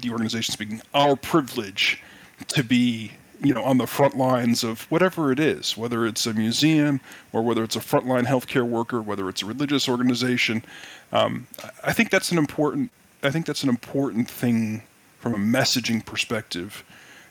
[0.01, 2.03] the organization speaking, our privilege
[2.49, 6.35] to be, you know, on the front lines of whatever it is, whether it's a
[6.35, 7.01] museum
[7.33, 10.65] or whether it's a frontline healthcare worker, whether it's a religious organization.
[11.13, 11.47] Um,
[11.85, 12.91] I think that's an important.
[13.23, 14.83] I think that's an important thing
[15.19, 16.85] from a messaging perspective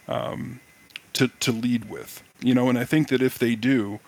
[0.07, 0.59] um,
[1.13, 2.23] to to lead with.
[2.39, 3.99] You know, and I think that if they do,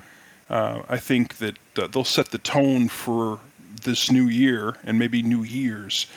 [0.50, 3.40] uh, I think that uh, they'll set the tone for
[3.84, 6.08] this new year and maybe new years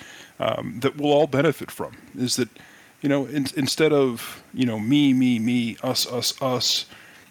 [0.41, 1.97] um, that we'll all benefit from.
[2.17, 2.49] Is that
[3.01, 6.87] you know in, instead of you know me me me us us us,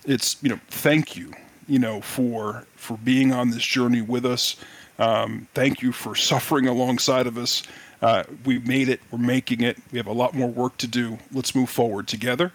[0.05, 1.33] it's you know thank you
[1.67, 4.55] you know for for being on this journey with us.
[5.01, 7.63] Um, thank you for suffering alongside of us.
[8.03, 9.01] Uh, we've made it.
[9.09, 9.77] We're making it.
[9.91, 11.17] We have a lot more work to do.
[11.31, 12.53] Let's move forward together.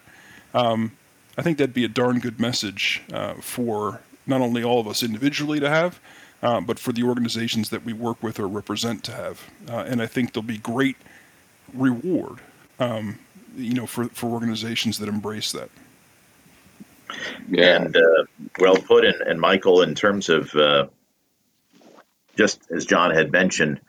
[0.55, 0.93] Um,
[1.37, 5.03] I think that'd be a darn good message uh, for not only all of us
[5.03, 5.99] individually to have,
[6.41, 9.43] uh, but for the organizations that we work with or represent to have.
[9.69, 10.97] Uh, and I think there'll be great
[11.75, 12.39] reward,
[12.79, 13.19] um,
[13.57, 15.69] you know, for, for organizations that embrace that.
[17.49, 17.83] Yeah.
[17.83, 18.25] And uh,
[18.61, 19.05] well put.
[19.05, 20.87] And, and, Michael, in terms of uh,
[22.37, 23.81] just as John had mentioned,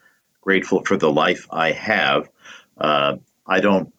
[0.41, 2.29] grateful for the life I have.
[2.77, 3.93] Uh, I don't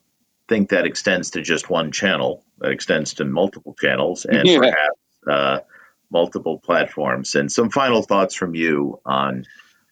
[0.48, 2.44] think that extends to just one channel.
[2.58, 4.58] That extends to multiple channels and yeah.
[4.58, 5.58] perhaps uh,
[6.10, 7.34] multiple platforms.
[7.34, 9.44] And some final thoughts from you on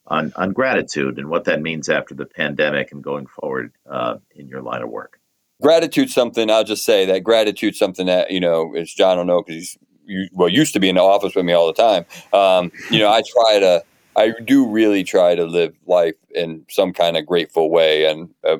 [0.06, 4.48] on on gratitude and what that means after the pandemic and going forward uh, in
[4.48, 5.20] your line of work.
[5.60, 9.42] Gratitude, something I'll just say that gratitude, something that you know, as John will know
[9.42, 12.04] because he's you, well used to be in the office with me all the time.
[12.32, 13.84] Um, you know, I try to
[14.16, 18.06] I do really try to live life in some kind of grateful way.
[18.06, 18.58] And uh,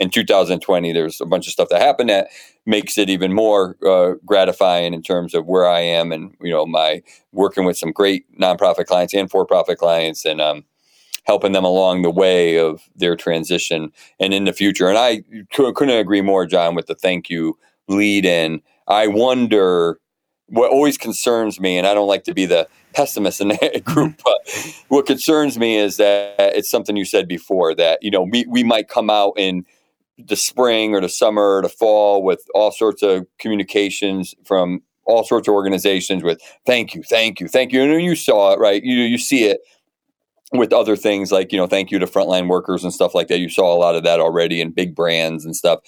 [0.00, 2.28] in 2020, there's a bunch of stuff that happened that
[2.66, 6.66] makes it even more uh, gratifying in terms of where I am and you know
[6.66, 10.64] my working with some great nonprofit clients and for-profit clients and um,
[11.24, 14.88] helping them along the way of their transition and in the future.
[14.88, 15.22] And I
[15.52, 18.62] couldn't agree more, John, with the thank you lead in.
[18.88, 19.98] I wonder
[20.52, 23.92] what always concerns me, and I don't like to be the pessimist in that mm-hmm.
[23.92, 28.22] group, but what concerns me is that it's something you said before that you know
[28.22, 29.64] we we might come out in
[30.18, 35.24] the spring or the summer or the fall with all sorts of communications from all
[35.24, 37.82] sorts of organizations with thank you, thank you, thank you.
[37.82, 38.82] And you saw it, right?
[38.84, 39.60] You you see it
[40.52, 43.38] with other things like you know thank you to frontline workers and stuff like that.
[43.38, 45.80] You saw a lot of that already in big brands and stuff.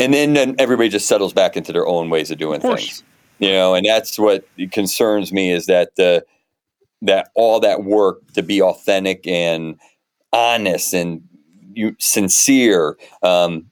[0.00, 3.04] And then, then everybody just settles back into their own ways of doing Of things.
[3.38, 6.24] You know, and that's what concerns me is that the
[7.02, 9.78] that all that work to be authentic and
[10.32, 11.22] honest and
[11.74, 13.70] you sincere um,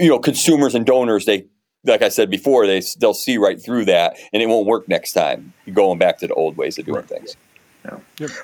[0.00, 1.46] you know consumers and donors they
[1.84, 5.12] like i said before they they'll see right through that and it won't work next
[5.12, 7.08] time going back to the old ways of doing Right.
[7.08, 7.36] things.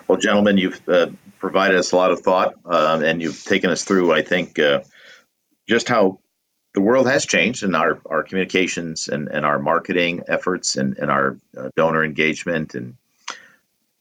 [0.09, 3.85] Well, gentlemen, you've uh, provided us a lot of thought, um, and you've taken us
[3.85, 4.81] through, I think, uh,
[5.69, 6.19] just how
[6.75, 11.11] the world has changed and our, our communications and, and our marketing efforts and, and
[11.11, 12.97] our uh, donor engagement and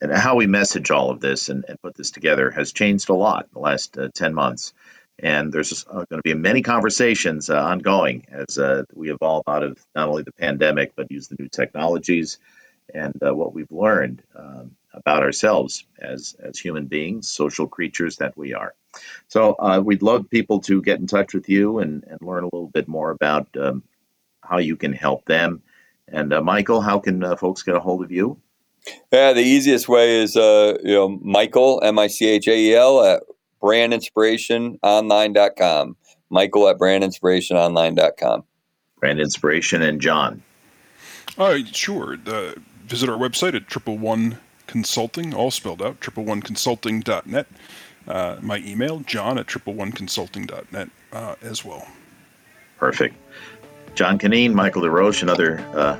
[0.01, 3.15] and how we message all of this and, and put this together has changed a
[3.15, 4.73] lot in the last uh, 10 months.
[5.19, 9.63] And there's uh, going to be many conversations uh, ongoing as uh, we evolve out
[9.63, 12.37] of not only the pandemic, but use the new technologies
[12.93, 18.37] and uh, what we've learned um, about ourselves as, as human beings, social creatures that
[18.37, 18.73] we are.
[19.27, 22.47] So uh, we'd love people to get in touch with you and, and learn a
[22.47, 23.83] little bit more about um,
[24.41, 25.61] how you can help them.
[26.07, 28.39] And uh, Michael, how can uh, folks get a hold of you?
[29.11, 33.21] yeah the easiest way is uh you know michael m-i-c-h-a-e-l at
[33.61, 35.97] brandinspirationonline.com
[36.29, 38.45] michael at brandinspirationonline.com
[38.99, 40.41] Brand Inspiration and John.
[41.37, 42.17] Uh, sure.
[42.17, 47.47] Visit our website at triple one consulting, all spelled out, triple one consulting.net.
[48.07, 51.87] Uh, my email, john at triple one consulting.net uh, as well.
[52.77, 53.15] Perfect.
[53.95, 55.97] John Canine, Michael DeRoche, another uh,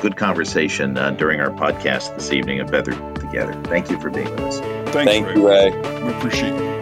[0.00, 3.54] good conversation uh, during our podcast this evening of Better Together.
[3.64, 4.60] Thank you for being with us.
[4.60, 5.34] Thanks, thank Ray.
[5.34, 5.70] you ray
[6.04, 6.79] We appreciate you.